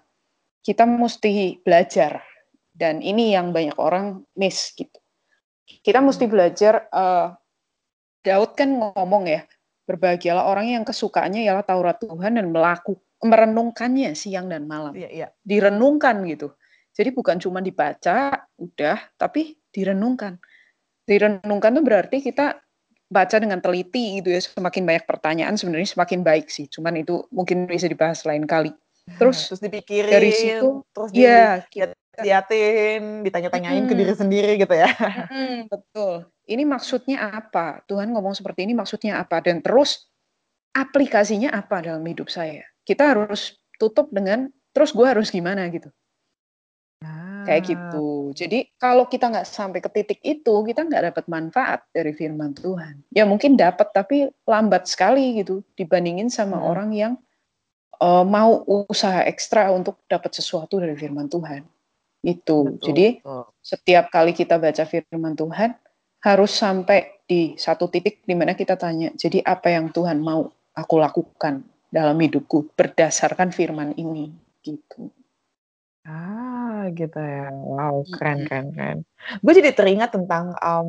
kita 0.64 0.84
musti 0.88 1.60
belajar 1.64 2.20
dan 2.74 3.00
ini 3.04 3.32
yang 3.36 3.52
banyak 3.52 3.76
orang 3.80 4.24
miss 4.36 4.72
gitu. 4.76 4.96
Kita 5.66 6.00
musti 6.04 6.26
Mhm. 6.28 6.32
belajar, 6.32 6.74
eee, 6.92 7.26
Daud 8.24 8.56
kan 8.56 8.68
ngomong 8.76 9.24
ya, 9.28 9.44
"Berbahagialah 9.88 10.48
orang 10.48 10.72
yang 10.72 10.84
kesukaannya 10.88 11.44
ialah 11.44 11.64
Taurat 11.66 12.00
Tuhan 12.00 12.40
dan 12.40 12.48
melaku 12.52 12.96
merenungkannya 13.24 14.16
siang 14.16 14.48
dan 14.52 14.64
malam." 14.68 14.92
Iya 14.96 15.08
iya. 15.12 15.28
Direnungkan 15.44 16.24
gitu. 16.28 16.54
Jadi 16.94 17.10
bukan 17.14 17.36
cuma 17.42 17.58
dibaca, 17.64 18.46
udah, 18.60 18.98
tapi 19.18 19.58
direnungkan. 19.74 20.38
Direnungkan 21.08 21.70
tuh 21.76 21.84
berarti 21.84 22.18
kita 22.24 22.58
baca 23.10 23.36
dengan 23.38 23.60
teliti 23.62 24.20
gitu 24.22 24.32
ya, 24.34 24.40
semakin 24.42 24.82
banyak 24.88 25.04
pertanyaan 25.06 25.54
sebenarnya 25.58 25.90
semakin 25.94 26.20
baik 26.26 26.48
sih, 26.50 26.66
cuman 26.70 26.98
itu 27.02 27.24
mungkin 27.30 27.66
bisa 27.70 27.86
dibahas 27.90 28.24
lain 28.26 28.44
kali. 28.48 28.72
Terus 29.04 29.52
Terus 29.52 29.60
dari 29.60 29.70
dipikirin, 29.70 30.32
situ 30.32 30.68
terus 30.96 31.10
iya, 31.12 31.60
kita 31.68 31.92
dilihat-lihatin, 31.92 33.02
ditanya-tanyain 33.26 33.84
ke 33.84 33.94
diri 33.94 34.14
sendiri 34.16 34.52
gitu 34.56 34.74
ya. 34.74 34.88
mhm, 35.28 35.68
betul. 35.68 36.24
Ini 36.48 36.64
maksudnya 36.64 37.18
apa? 37.32 37.84
Tuhan 37.84 38.12
ngomong 38.16 38.32
seperti 38.32 38.64
ini 38.64 38.72
maksudnya 38.72 39.20
apa? 39.20 39.44
Dan 39.44 39.60
terus 39.60 40.08
aplikasinya 40.72 41.52
apa 41.52 41.84
dalam 41.84 42.04
hidup 42.06 42.32
saya? 42.32 42.64
Kita 42.84 43.12
harus 43.12 43.56
tutup 43.76 44.08
dengan, 44.08 44.48
"Terus 44.72 44.96
gue 44.96 45.06
harus 45.06 45.28
gimana?" 45.28 45.68
Gitu. 45.68 45.92
Kayak 47.44 47.62
gitu. 47.68 48.32
Jadi 48.32 48.72
kalau 48.80 49.04
kita 49.04 49.28
nggak 49.28 49.44
sampai 49.44 49.84
ke 49.84 49.90
titik 49.92 50.20
itu, 50.24 50.54
kita 50.64 50.80
nggak 50.80 51.12
dapat 51.12 51.24
manfaat 51.28 51.84
dari 51.92 52.16
firman 52.16 52.56
Tuhan. 52.56 53.04
Ya 53.12 53.28
mungkin 53.28 53.60
dapat, 53.60 53.92
tapi 53.92 54.32
lambat 54.48 54.88
sekali 54.88 55.44
gitu 55.44 55.60
dibandingin 55.76 56.32
sama 56.32 56.56
hmm. 56.56 56.66
orang 56.72 56.90
yang 56.96 57.12
uh, 58.04 58.24
mau 58.28 58.60
usaha 58.68 59.24
ekstra 59.24 59.72
untuk 59.72 60.04
dapat 60.04 60.36
sesuatu 60.36 60.76
dari 60.76 60.92
firman 60.92 61.32
Tuhan. 61.32 61.64
Itu. 62.20 62.76
Betul, 62.76 62.84
Jadi 62.84 63.06
betul. 63.20 63.44
setiap 63.64 64.04
kali 64.12 64.36
kita 64.36 64.60
baca 64.60 64.84
firman 64.84 65.32
Tuhan 65.32 65.72
harus 66.24 66.52
sampai 66.52 67.24
di 67.24 67.56
satu 67.56 67.88
titik 67.88 68.24
di 68.24 68.36
mana 68.36 68.52
kita 68.52 68.76
tanya, 68.76 69.12
jadi 69.16 69.40
apa 69.44 69.72
yang 69.72 69.92
Tuhan 69.92 70.20
mau 70.20 70.52
aku 70.76 70.94
lakukan 71.00 71.64
dalam 71.88 72.16
hidupku 72.16 72.72
berdasarkan 72.76 73.52
firman 73.52 73.96
ini 73.96 74.32
gitu. 74.64 75.08
Ah, 76.04 76.88
gitu 76.92 77.16
ya. 77.16 77.48
Wow, 77.48 78.04
keren 78.12 78.44
keren 78.44 78.76
keren. 78.76 78.98
Gue 79.40 79.52
jadi 79.56 79.72
teringat 79.72 80.12
tentang, 80.12 80.52
um, 80.60 80.88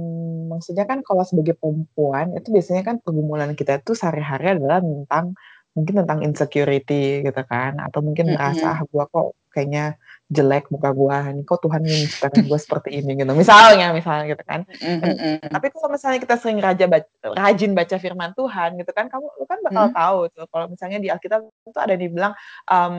maksudnya 0.52 0.84
kan 0.84 1.00
kalau 1.08 1.24
sebagai 1.24 1.56
perempuan, 1.56 2.36
itu 2.36 2.52
biasanya 2.52 2.84
kan 2.84 2.96
pergumulan 3.00 3.56
kita 3.56 3.80
tuh 3.80 3.96
sehari-hari 3.96 4.60
adalah 4.60 4.84
tentang 4.84 5.40
mungkin 5.76 5.96
tentang 6.04 6.20
insecurity 6.28 6.94
gitu 7.26 7.42
kan, 7.52 7.72
atau 7.86 8.00
mungkin 8.08 8.28
merasa, 8.36 8.66
"Ah, 8.76 8.82
gue 8.92 9.04
kok 9.14 9.28
kayaknya 9.56 9.96
jelek 10.26 10.74
muka 10.74 10.90
gue 10.90 11.18
nih 11.38 11.44
kok 11.46 11.62
Tuhan 11.62 11.86
menciptakan 11.86 12.44
gue 12.50 12.60
seperti 12.60 12.90
ini 12.98 13.14
gitu. 13.14 13.30
Misalnya 13.38 13.94
misalnya 13.94 14.26
gitu 14.34 14.42
kan. 14.42 14.66
Dan, 14.82 15.38
tapi 15.54 15.70
kalau 15.70 15.94
misalnya 15.94 16.18
kita 16.18 16.36
sering 16.42 16.58
raja 16.58 16.90
baca, 16.90 17.06
rajin 17.38 17.78
baca 17.78 17.96
firman 18.02 18.34
Tuhan 18.34 18.74
gitu 18.82 18.90
kan 18.90 19.06
kamu 19.06 19.26
lu 19.38 19.46
kan 19.46 19.60
bakal 19.62 19.86
hmm. 19.86 19.94
tahu 19.94 20.20
tuh 20.34 20.46
kalau 20.50 20.66
misalnya 20.66 20.98
di 20.98 21.14
Alkitab 21.14 21.46
itu 21.46 21.78
ada 21.78 21.94
yang 21.94 22.14
bilang 22.18 22.34
um, 22.66 22.96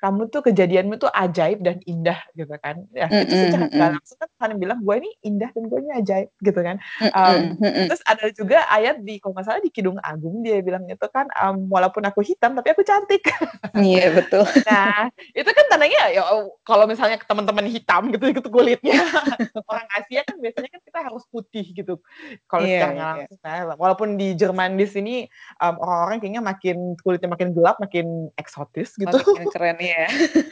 kamu 0.00 0.32
tuh 0.32 0.40
kejadianmu 0.48 0.96
tuh 0.96 1.12
ajaib 1.12 1.60
dan 1.60 1.76
indah 1.84 2.16
gitu 2.32 2.56
kan. 2.56 2.88
Ya 2.96 3.06
mm 3.06 3.20
itu 3.22 3.34
secara 3.36 3.64
nggak 3.68 3.90
langsung 4.00 4.18
kan 4.18 4.28
Tuhan 4.40 4.50
bilang 4.56 4.78
gue 4.80 4.94
ini 4.96 5.10
indah 5.28 5.50
dan 5.52 5.64
gue 5.68 5.78
ini 5.78 5.90
ajaib 5.92 6.28
gitu 6.40 6.60
kan. 6.64 6.76
Um, 7.12 7.60
terus 7.60 8.02
ada 8.08 8.26
juga 8.32 8.64
ayat 8.72 9.04
di 9.04 9.20
kalau 9.20 9.36
nggak 9.36 9.44
salah 9.44 9.60
di 9.60 9.68
Kidung 9.68 10.00
Agung 10.00 10.40
dia 10.40 10.64
bilang 10.64 10.88
itu 10.88 11.06
kan 11.12 11.28
um, 11.36 11.68
walaupun 11.68 12.00
aku 12.08 12.24
hitam 12.24 12.56
tapi 12.56 12.72
aku 12.72 12.80
cantik. 12.80 13.28
Iya 13.76 14.08
betul. 14.16 14.48
Nah 14.64 15.12
itu 15.36 15.50
kan 15.52 15.64
tandanya 15.68 15.91
ya 15.92 16.22
kalau 16.62 16.84
misalnya 16.86 17.18
teman-teman 17.22 17.66
hitam 17.68 18.08
gitu 18.12 18.24
gitu 18.32 18.48
kulitnya. 18.48 18.96
Orang 19.70 19.88
Asia 19.92 20.22
kan 20.24 20.36
biasanya 20.38 20.68
kan 20.72 20.82
kita 20.82 20.98
harus 21.10 21.24
putih 21.28 21.66
gitu. 21.74 21.98
Kalau 22.46 22.64
yeah, 22.64 22.86
secara 22.86 22.92
yeah. 22.92 23.04
langsung 23.04 23.40
nah, 23.42 23.76
walaupun 23.76 24.08
di 24.16 24.28
Jerman 24.38 24.78
di 24.78 24.86
sini 24.86 25.16
um, 25.60 25.76
orang-orang 25.82 26.18
kayaknya 26.22 26.42
makin 26.42 26.78
kulitnya 27.00 27.30
makin 27.30 27.50
gelap 27.52 27.76
makin 27.82 28.30
eksotis 28.38 28.94
gitu. 28.96 29.12
Makin 29.12 29.48
keren 29.50 29.78
ya 29.82 30.06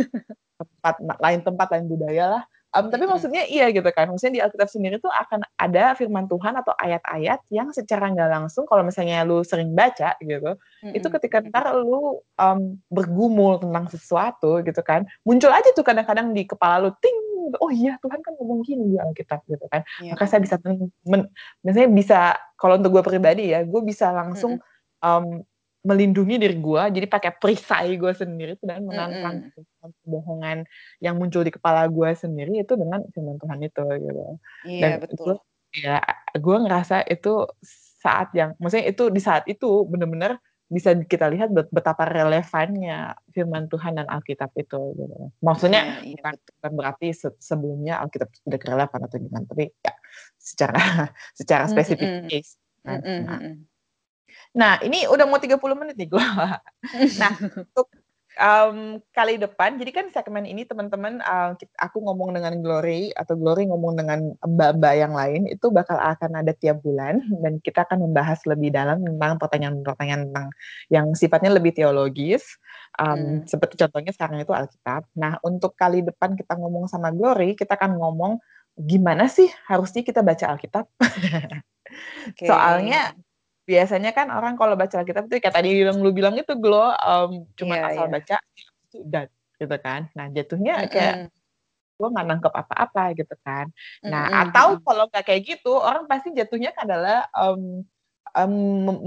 tempat 0.61 0.96
lain 1.20 1.40
tempat 1.40 1.66
lain 1.72 1.87
budaya 1.88 2.24
lah 2.38 2.44
Um, 2.70 2.87
tapi 2.87 3.02
mm-hmm. 3.02 3.11
maksudnya 3.11 3.42
iya 3.50 3.66
gitu 3.74 3.87
kan. 3.90 4.06
Maksudnya 4.14 4.35
di 4.38 4.42
Alkitab 4.46 4.70
sendiri 4.70 5.02
tuh 5.02 5.11
akan 5.11 5.42
ada 5.59 5.98
firman 5.98 6.30
Tuhan 6.30 6.54
atau 6.54 6.70
ayat-ayat 6.78 7.42
yang 7.50 7.74
secara 7.74 8.06
nggak 8.14 8.30
langsung 8.30 8.62
kalau 8.62 8.87
misalnya 8.87 9.26
lu 9.26 9.42
sering 9.42 9.74
baca 9.74 10.14
gitu, 10.22 10.54
mm-hmm. 10.54 10.94
itu 10.94 11.06
ketika 11.18 11.42
ntar 11.50 11.74
lu 11.83 12.22
um, 12.38 12.78
bergumul 12.87 13.59
tentang 13.59 13.90
sesuatu 13.90 14.62
gitu 14.62 14.78
kan, 14.87 15.02
muncul 15.26 15.50
aja 15.50 15.66
tuh 15.74 15.83
kadang-kadang 15.83 16.30
di 16.30 16.46
kepala 16.46 16.78
lu 16.78 16.94
ting 17.02 17.18
oh 17.59 17.72
iya 17.74 17.98
Tuhan 17.98 18.22
kan 18.22 18.33
ngomong 18.38 18.62
gini 18.62 18.94
di 18.94 18.96
Alkitab 19.02 19.42
gitu 19.50 19.66
kan. 19.66 19.83
Yeah. 19.98 20.14
Maka 20.14 20.30
saya 20.30 20.38
bisa 20.38 20.54
men, 21.02 21.26
misalnya 21.66 21.90
bisa 21.90 22.18
kalau 22.54 22.78
untuk 22.78 22.94
gue 22.94 23.02
pribadi 23.02 23.50
ya, 23.50 23.66
gue 23.66 23.83
bisa 23.83 24.14
langsung 24.14 24.62
mm-hmm. 24.62 25.02
um, 25.02 25.42
melindungi 25.81 26.37
diri 26.37 26.57
gue 26.61 26.83
jadi 26.93 27.07
pakai 27.09 27.40
perisai 27.40 27.97
gue 27.97 28.12
sendiri 28.12 28.53
dan 28.61 28.85
menantang 28.85 29.49
mm 29.49 29.64
-hmm. 29.81 29.90
kebohongan 30.05 30.59
yang 31.01 31.16
muncul 31.16 31.40
di 31.40 31.49
kepala 31.49 31.88
gue 31.88 32.11
sendiri 32.12 32.61
itu 32.61 32.77
dengan 32.77 33.01
firman 33.16 33.40
Tuhan 33.40 33.59
itu 33.64 33.83
gitu 33.88 34.25
iya, 34.69 34.81
dan 34.81 34.90
betul. 35.01 35.16
itu 35.16 35.33
ya 35.81 35.97
gue 36.37 36.57
ngerasa 36.69 37.09
itu 37.09 37.49
saat 38.01 38.29
yang 38.37 38.53
maksudnya 38.61 38.93
itu 38.93 39.09
di 39.09 39.21
saat 39.25 39.45
itu 39.49 39.88
benar-benar 39.88 40.37
bisa 40.71 40.95
kita 41.03 41.27
lihat 41.27 41.51
betapa 41.51 42.07
relevannya 42.07 43.19
firman 43.35 43.66
Tuhan 43.66 43.99
dan 43.99 44.07
Alkitab 44.07 44.55
itu 44.55 44.95
gitu. 44.95 45.35
maksudnya 45.43 45.99
yeah, 45.99 46.14
iya, 46.14 46.16
bukan, 46.23 46.35
bukan 46.38 46.73
berarti 46.79 47.09
sebelumnya 47.43 47.99
Alkitab 48.05 48.31
tidak 48.47 48.62
relevan 48.69 49.01
atau 49.03 49.16
gimana 49.19 49.45
tapi 49.51 49.66
ya 49.83 49.93
secara 50.38 50.79
secara 51.40 51.64
spesifik 51.66 52.07
mm 52.07 52.16
-hmm. 52.23 52.29
case 52.31 52.53
kan? 52.87 53.01
mm 53.01 53.03
-hmm. 53.03 53.25
nah, 53.27 53.40
Nah, 54.50 54.82
ini 54.82 55.06
udah 55.06 55.26
mau 55.30 55.38
30 55.38 55.58
menit 55.78 55.94
nih 55.94 56.10
gue. 56.10 56.26
nah, 57.22 57.32
untuk 57.38 57.86
um, 58.34 58.98
kali 59.14 59.38
depan, 59.38 59.78
jadi 59.78 59.90
kan 59.94 60.06
segmen 60.10 60.42
ini 60.42 60.66
teman-teman, 60.66 61.22
uh, 61.22 61.54
aku 61.78 62.02
ngomong 62.02 62.34
dengan 62.34 62.58
Glory 62.58 63.14
atau 63.14 63.38
Glory 63.38 63.70
ngomong 63.70 63.94
dengan 63.94 64.34
mbak-mbak 64.42 64.94
yang 64.98 65.14
lain, 65.14 65.46
itu 65.46 65.70
bakal 65.70 66.02
akan 66.02 66.42
ada 66.42 66.50
tiap 66.50 66.82
bulan 66.82 67.22
dan 67.46 67.62
kita 67.62 67.86
akan 67.86 68.10
membahas 68.10 68.42
lebih 68.50 68.74
dalam 68.74 69.06
tentang 69.06 69.38
pertanyaan-pertanyaan 69.38 70.22
tentang 70.30 70.46
yang 70.90 71.06
sifatnya 71.14 71.54
lebih 71.54 71.70
teologis. 71.70 72.42
Um, 72.98 73.14
hmm. 73.14 73.46
Seperti 73.46 73.78
contohnya 73.86 74.10
sekarang 74.10 74.42
itu 74.42 74.50
Alkitab. 74.50 75.06
Nah, 75.14 75.38
untuk 75.46 75.78
kali 75.78 76.02
depan 76.02 76.34
kita 76.34 76.58
ngomong 76.58 76.90
sama 76.90 77.14
Glory, 77.14 77.54
kita 77.54 77.78
akan 77.78 78.02
ngomong 78.02 78.42
gimana 78.74 79.30
sih 79.30 79.46
harusnya 79.70 80.02
kita 80.02 80.26
baca 80.26 80.58
Alkitab. 80.58 80.90
okay. 82.34 82.48
Soalnya 82.50 83.14
biasanya 83.70 84.11
kan 84.11 84.35
orang 84.35 84.59
kalau 84.59 84.74
baca 84.74 84.98
Alkitab 84.98 85.30
itu 85.30 85.38
kayak 85.38 85.54
tadi 85.54 85.70
bilang 85.78 86.02
lu 86.02 86.11
bilang 86.11 86.35
itu 86.35 86.59
glow 86.59 86.90
um, 86.98 87.46
cuma 87.54 87.78
yeah, 87.78 87.88
asal 87.94 88.06
yeah. 88.11 88.12
baca 88.18 88.37
itu 88.50 88.96
udah 89.06 89.24
gitu 89.61 89.76
kan. 89.78 90.00
Nah, 90.18 90.26
jatuhnya 90.35 90.74
mm 90.74 90.83
-hmm. 90.83 90.90
kayak 90.90 91.14
gue 92.00 92.09
nggak 92.11 92.26
nangkep 92.26 92.52
apa-apa 92.52 93.04
gitu 93.14 93.35
kan. 93.46 93.66
Nah, 94.02 94.24
mm 94.26 94.33
-hmm. 94.35 94.42
atau 94.50 94.68
kalau 94.83 95.04
nggak 95.06 95.24
kayak 95.24 95.42
gitu, 95.46 95.72
orang 95.78 96.11
pasti 96.11 96.35
jatuhnya 96.35 96.74
adalah 96.74 97.30
um, 97.38 97.87
um, 98.35 98.54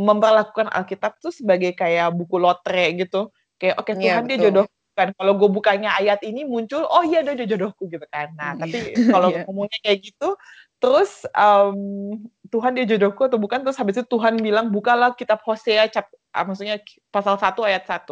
memperlakukan 0.08 0.72
Alkitab 0.72 1.20
tuh 1.20 1.36
sebagai 1.36 1.76
kayak 1.76 2.16
buku 2.16 2.40
lotre 2.40 2.96
gitu. 2.96 3.34
Kayak 3.60 3.84
oke 3.84 3.92
okay, 3.92 3.94
iya, 4.00 4.16
Tuhan 4.16 4.24
yeah, 4.24 4.30
dia 4.32 4.40
jodoh 4.48 4.66
kan 4.94 5.10
kalau 5.18 5.34
gue 5.42 5.50
bukanya 5.50 5.98
ayat 5.98 6.22
ini 6.22 6.46
muncul 6.46 6.86
oh 6.86 7.02
iya 7.02 7.26
dia 7.26 7.50
jodohku 7.50 7.90
gitu 7.90 8.06
kan 8.14 8.30
nah 8.38 8.54
tapi 8.54 8.94
kalau 9.14 9.34
yeah. 9.34 9.42
ngomongnya 9.50 9.80
kayak 9.82 10.06
gitu 10.06 10.38
terus 10.78 11.26
um, 11.34 12.22
Tuhan 12.54 12.78
dia 12.78 12.86
jodohku 12.86 13.26
atau 13.26 13.42
bukan 13.42 13.66
terus 13.66 13.82
habis 13.82 13.98
itu 13.98 14.06
Tuhan 14.06 14.38
bilang 14.38 14.70
bukalah 14.70 15.18
kitab 15.18 15.42
Hosea 15.42 15.90
cap 15.90 16.06
ah, 16.30 16.46
maksudnya 16.46 16.78
pasal 17.10 17.42
1 17.42 17.50
ayat 17.66 17.84
1 17.90 18.06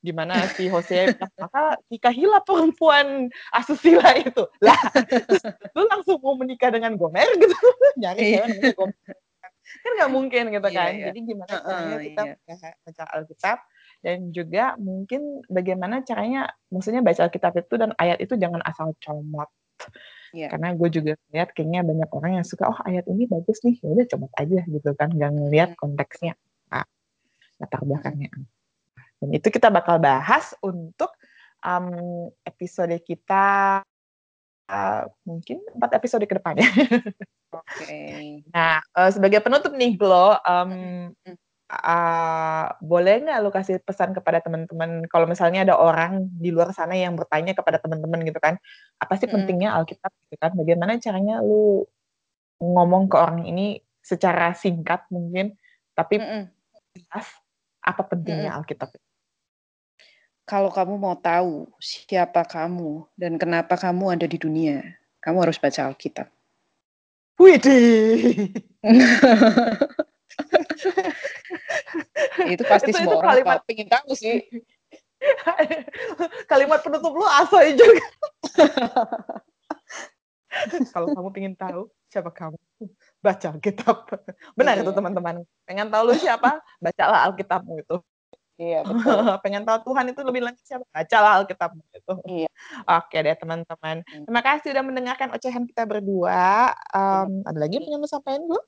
di 0.00 0.12
mana 0.14 0.46
si 0.54 0.70
Hosea 0.70 1.10
maka 1.36 1.76
nikahilah 1.90 2.40
perempuan 2.46 3.28
asusila 3.50 4.14
itu. 4.22 4.46
Lah 4.62 4.78
terus 4.94 5.42
lu 5.74 5.82
langsung 5.90 6.22
mau 6.22 6.38
menikah 6.38 6.70
dengan 6.70 6.94
Gomer 6.94 7.26
gitu. 7.34 7.52
Nyari 8.00 8.20
cewek 8.22 8.46
namanya 8.46 8.72
Gomer. 8.78 9.14
Kan 9.70 9.92
nggak 10.02 10.10
mungkin 10.10 10.42
gitu 10.50 10.68
iya, 10.70 10.78
kan. 10.82 10.90
yeah, 10.90 10.98
yeah. 10.98 11.06
jadi 11.12 11.18
gimana 11.22 11.54
caranya 11.62 11.94
uh, 11.94 12.02
kita 12.02 12.22
yeah. 12.26 12.74
baca 12.82 13.04
Alkitab 13.14 13.58
dan 14.02 14.18
juga 14.34 14.64
mungkin 14.82 15.20
bagaimana 15.46 16.02
caranya 16.02 16.50
maksudnya 16.74 17.06
baca 17.06 17.30
Alkitab 17.30 17.54
itu 17.54 17.74
dan 17.78 17.94
ayat 17.94 18.18
itu 18.18 18.34
jangan 18.34 18.58
asal 18.66 18.90
comot 18.98 19.46
Yeah. 20.30 20.50
Karena 20.54 20.74
gue 20.78 20.88
juga 20.90 21.12
lihat 21.34 21.50
kayaknya 21.54 21.82
banyak 21.82 22.10
orang 22.14 22.32
yang 22.42 22.46
suka, 22.46 22.70
oh 22.70 22.80
ayat 22.86 23.06
ini 23.10 23.26
bagus 23.26 23.62
nih, 23.66 23.82
ya 23.82 23.88
udah 23.90 24.06
coba 24.06 24.26
aja 24.38 24.60
gitu 24.62 24.90
kan, 24.94 25.08
nggak 25.10 25.30
ngeliat 25.34 25.70
konteksnya, 25.74 26.38
ah, 26.70 26.86
latar 27.58 27.82
belakangnya. 27.82 28.30
Dan 29.20 29.28
itu 29.36 29.48
kita 29.50 29.68
bakal 29.68 29.98
bahas 29.98 30.54
untuk 30.62 31.12
um, 31.66 32.30
episode 32.46 32.94
kita 33.04 33.80
uh, 34.70 35.02
mungkin 35.26 35.60
empat 35.76 35.90
episode 35.98 36.24
ke 36.24 36.34
depan 36.38 36.56
ya. 36.56 36.70
Oke. 37.50 37.84
Okay. 37.84 38.22
nah, 38.54 38.80
uh, 38.94 39.10
sebagai 39.10 39.42
penutup 39.42 39.74
nih, 39.74 39.98
Glo, 39.98 40.38
um, 40.46 40.72
boleh 42.82 43.14
nggak 43.22 43.38
lu 43.46 43.50
kasih 43.54 43.78
pesan 43.82 44.10
kepada 44.10 44.42
teman-teman? 44.42 45.06
Kalau 45.06 45.30
misalnya 45.30 45.62
ada 45.62 45.78
orang 45.78 46.26
di 46.26 46.50
luar 46.50 46.74
sana 46.74 46.98
yang 46.98 47.14
bertanya 47.14 47.54
kepada 47.54 47.78
teman-teman 47.78 48.26
gitu 48.26 48.42
kan 48.42 48.58
apa 48.98 49.14
sih 49.14 49.30
mm. 49.30 49.34
pentingnya 49.34 49.70
Alkitab 49.78 50.10
gitu 50.26 50.36
kan? 50.36 50.50
Bagaimana 50.58 50.98
caranya 50.98 51.38
lu 51.40 51.86
ngomong 52.58 53.06
ke 53.06 53.16
orang 53.16 53.46
ini 53.46 53.78
secara 54.02 54.52
singkat 54.52 55.06
mungkin 55.14 55.54
tapi 55.94 56.18
jelas 56.96 57.26
apa 57.80 58.02
pentingnya. 58.02 58.58
Alkitab? 58.58 58.90
Kalau 60.50 60.74
kamu 60.74 60.98
mau 60.98 61.14
tahu 61.14 61.70
siapa 61.78 62.42
kamu 62.42 63.06
dan 63.14 63.38
kenapa 63.38 63.78
kamu 63.78 64.18
ada 64.18 64.26
di 64.26 64.34
dunia 64.34 64.82
kamu 65.22 65.46
harus 65.46 65.60
baca 65.60 65.92
Alkitab. 65.92 66.26
Widih 67.40 68.52
itu 72.48 72.62
pasti 72.64 72.90
itu, 72.90 72.98
semua 72.98 73.10
itu 73.10 73.16
orang 73.18 73.28
kalimat 73.34 73.58
pengen 73.68 73.88
tahu 73.90 74.10
sih 74.16 74.36
kalimat 76.50 76.80
penutup 76.80 77.12
lu 77.12 77.26
asoy 77.28 77.76
juga 77.76 78.06
kalau 80.96 81.06
kamu 81.12 81.28
pengen 81.30 81.54
tahu 81.54 81.92
siapa 82.08 82.30
kamu 82.32 82.56
baca 83.20 83.46
Alkitab 83.52 83.98
benar 84.56 84.80
itu 84.80 84.90
iya. 84.90 84.96
teman-teman 84.96 85.34
pengen 85.68 85.88
tahu 85.92 86.02
lu 86.10 86.14
siapa 86.16 86.58
bacalah 86.80 87.28
Alkitabmu 87.28 87.84
itu 87.84 87.98
Iya, 88.60 88.84
betul. 88.84 89.16
Pengen 89.44 89.64
tahu 89.64 89.78
Tuhan 89.88 90.12
itu 90.12 90.20
lebih 90.20 90.44
lanjut 90.44 90.60
siapa? 90.68 90.84
Bacalah 90.92 91.40
Alkitab 91.40 91.70
gitu. 91.80 92.14
Iya. 92.28 92.48
Oke 92.84 93.16
deh 93.24 93.32
teman-teman. 93.40 94.04
Hmm. 94.04 94.24
Terima 94.28 94.42
kasih 94.44 94.76
sudah 94.76 94.84
mendengarkan 94.84 95.32
ocehan 95.32 95.64
kita 95.64 95.88
berdua. 95.88 96.76
Um, 96.92 97.40
ada 97.48 97.56
lagi 97.56 97.80
yang 97.80 97.88
punya 97.88 97.98
mau 98.04 98.10
sampaikan 98.12 98.44
gue? 98.44 98.62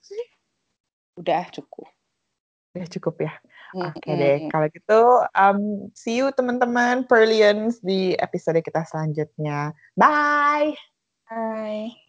Udah 1.20 1.44
cukup. 1.52 1.84
Udah 2.72 2.88
cukup 2.88 3.14
ya. 3.24 3.32
Oke 3.72 4.04
deh, 4.04 4.36
hmm. 4.44 4.50
kalau 4.52 4.68
gitu 4.68 5.00
um, 5.32 5.88
see 5.96 6.20
you 6.20 6.28
teman-teman 6.36 7.08
Perlians 7.08 7.80
di 7.80 8.12
episode 8.20 8.60
kita 8.60 8.84
selanjutnya. 8.84 9.72
Bye. 9.96 10.76
Bye. 11.28 12.01